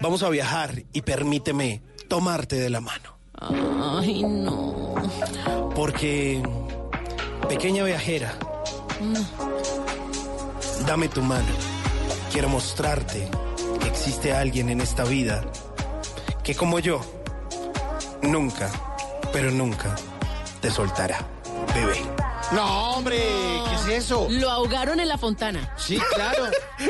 [0.00, 3.16] vamos a viajar y permíteme tomarte de la mano.
[3.38, 4.96] Ay, no.
[5.76, 6.42] Porque,
[7.48, 8.36] pequeña viajera,
[10.88, 11.46] dame tu mano.
[12.32, 13.28] Quiero mostrarte
[13.80, 15.44] que existe alguien en esta vida
[16.42, 17.00] que como yo,
[18.22, 18.70] nunca,
[19.32, 19.94] pero nunca
[20.64, 21.18] te soltará,
[21.74, 22.00] bebé.
[22.52, 23.18] No, hombre,
[23.68, 24.26] ¿qué es eso?
[24.30, 25.70] Lo ahogaron en la fontana.
[25.76, 26.44] Sí, claro.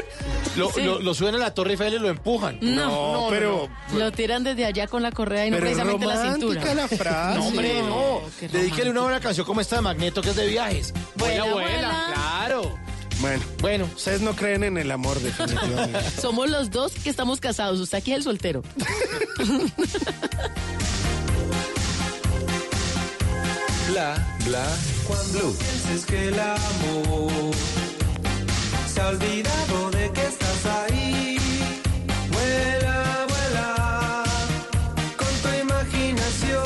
[0.56, 0.82] Lo, Sí.
[0.82, 2.58] lo- lo suben a la Torre Eiffel y lo empujan.
[2.62, 6.72] No, pero- Lo tiran desde allá con la correa y no precisamente la cintura.
[6.76, 7.38] la frase.
[7.40, 8.20] No, hombre, no.
[8.52, 10.94] Dedíquele una buena canción como esta de Magneto que es de viajes.
[11.16, 12.10] Vuela, vuela.
[12.14, 12.78] claro.
[13.20, 15.98] Bueno, Bueno, ustedes no creen en el amor definitivamente.
[16.22, 17.80] Somos los dos que estamos casados.
[17.80, 18.62] Usted aquí es el soltero.
[23.94, 24.66] Bla, bla,
[25.30, 25.54] blue.
[25.56, 27.54] pienses que el amor
[28.92, 31.38] se ha olvidado de que estás ahí.
[32.32, 34.24] Vuela, vuela
[35.16, 36.64] con tu imaginación.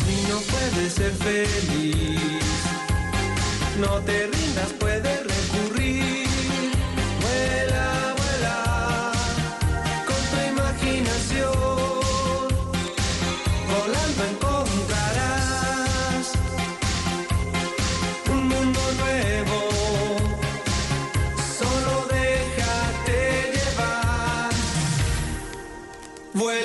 [0.00, 2.42] Si no puedes ser feliz,
[3.78, 4.35] no te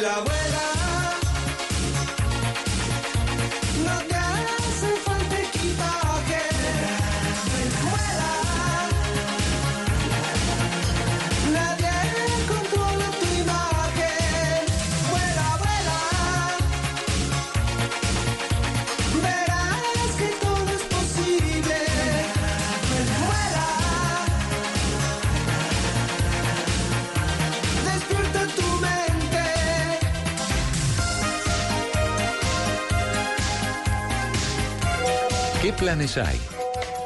[0.01, 0.40] Vuela, vuela.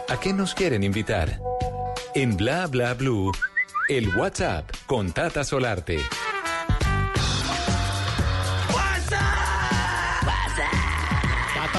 [0.07, 1.41] ¿A qué nos quieren invitar?
[2.13, 3.29] En Bla Bla Blue,
[3.89, 5.99] el WhatsApp con Tata Solarte.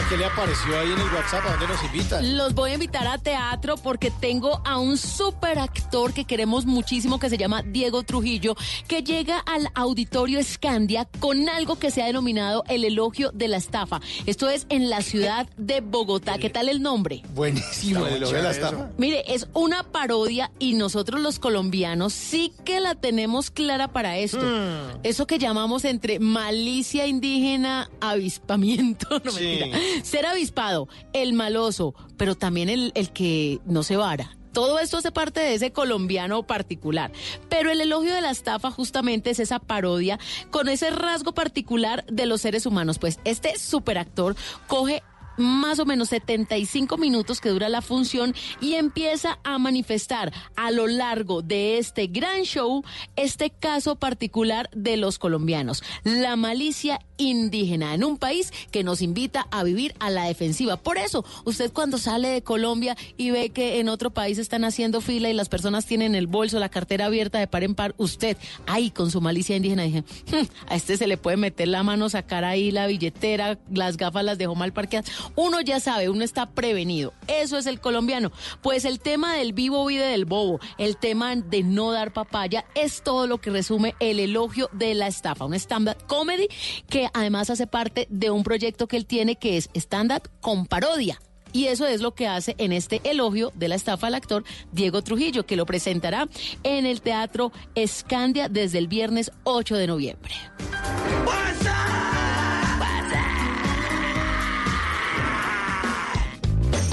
[0.09, 1.45] ¿Qué le apareció ahí en el WhatsApp?
[1.47, 2.37] ¿A dónde nos invitan?
[2.37, 7.19] Los voy a invitar a teatro porque tengo a un super actor que queremos muchísimo
[7.19, 8.55] que se llama Diego Trujillo,
[8.87, 13.57] que llega al auditorio Scandia con algo que se ha denominado el elogio de la
[13.57, 14.01] estafa.
[14.27, 16.39] Esto es en la ciudad de Bogotá.
[16.39, 17.23] ¿Qué tal el nombre?
[17.35, 18.91] Buenísimo, el elogio de la estafa.
[18.99, 24.41] Mire, es una parodia y nosotros los colombianos sí que la tenemos clara para esto.
[24.41, 25.01] Hmm.
[25.03, 29.45] Eso que llamamos entre malicia indígena, avispamiento, no Sí.
[29.45, 29.79] mentira.
[30.03, 34.37] Ser avispado, el maloso, pero también el, el que no se vara.
[34.53, 37.13] Todo esto hace parte de ese colombiano particular.
[37.51, 40.19] Pero el elogio de la estafa justamente es esa parodia
[40.51, 42.99] con ese rasgo particular de los seres humanos.
[42.99, 44.35] Pues este superactor
[44.67, 45.03] coge
[45.37, 50.87] más o menos 75 minutos que dura la función y empieza a manifestar a lo
[50.87, 52.83] largo de este gran show
[53.17, 59.47] este caso particular de los colombianos, la malicia indígena en un país que nos invita
[59.51, 60.77] a vivir a la defensiva.
[60.77, 65.01] Por eso, usted cuando sale de Colombia y ve que en otro país están haciendo
[65.01, 68.37] fila y las personas tienen el bolso, la cartera abierta de par en par, usted
[68.67, 72.09] ahí con su malicia indígena dije, "Hmm, a este se le puede meter la mano,
[72.09, 75.11] sacar ahí la billetera, las gafas las dejó mal parqueadas.
[75.35, 77.13] Uno ya sabe, uno está prevenido.
[77.27, 78.33] Eso es el colombiano.
[78.63, 83.03] Pues el tema del vivo vive del bobo, el tema de no dar papaya, es
[83.03, 85.45] todo lo que resume el elogio de la estafa.
[85.45, 86.49] Un stand-up comedy
[86.89, 91.21] que además hace parte de un proyecto que él tiene que es stand-up con parodia.
[91.53, 95.03] Y eso es lo que hace en este elogio de la estafa al actor Diego
[95.03, 96.29] Trujillo, que lo presentará
[96.63, 100.35] en el Teatro Escandia desde el viernes 8 de noviembre.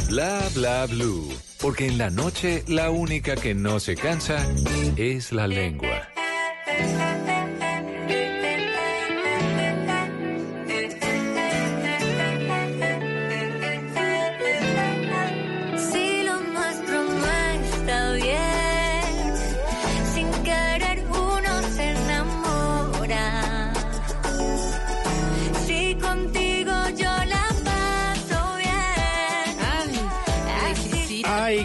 [0.09, 1.27] Bla bla blue.
[1.59, 4.45] Porque en la noche la única que no se cansa
[4.95, 6.07] es la lengua.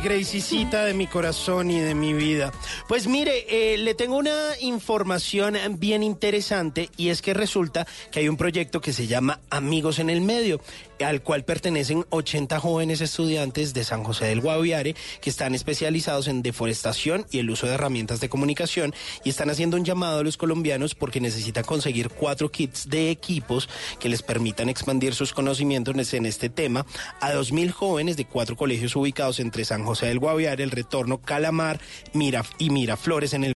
[0.08, 2.50] De mi corazón y de mi vida.
[2.88, 8.28] Pues mire, eh, le tengo una información bien interesante y es que resulta que hay
[8.30, 10.62] un proyecto que se llama Amigos en el Medio,
[11.04, 16.42] al cual pertenecen 80 jóvenes estudiantes de San José del Guaviare que están especializados en
[16.42, 18.94] deforestación y el uso de herramientas de comunicación
[19.24, 23.68] y están haciendo un llamado a los colombianos porque necesitan conseguir cuatro kits de equipos
[23.98, 26.84] que les permitan expandir sus conocimientos en este tema.
[27.20, 31.80] A 2.000 jóvenes de cuatro colegios ubicados entre San José del Guaviare, El Retorno, Calamar
[32.12, 33.46] Mira y Miraflores en el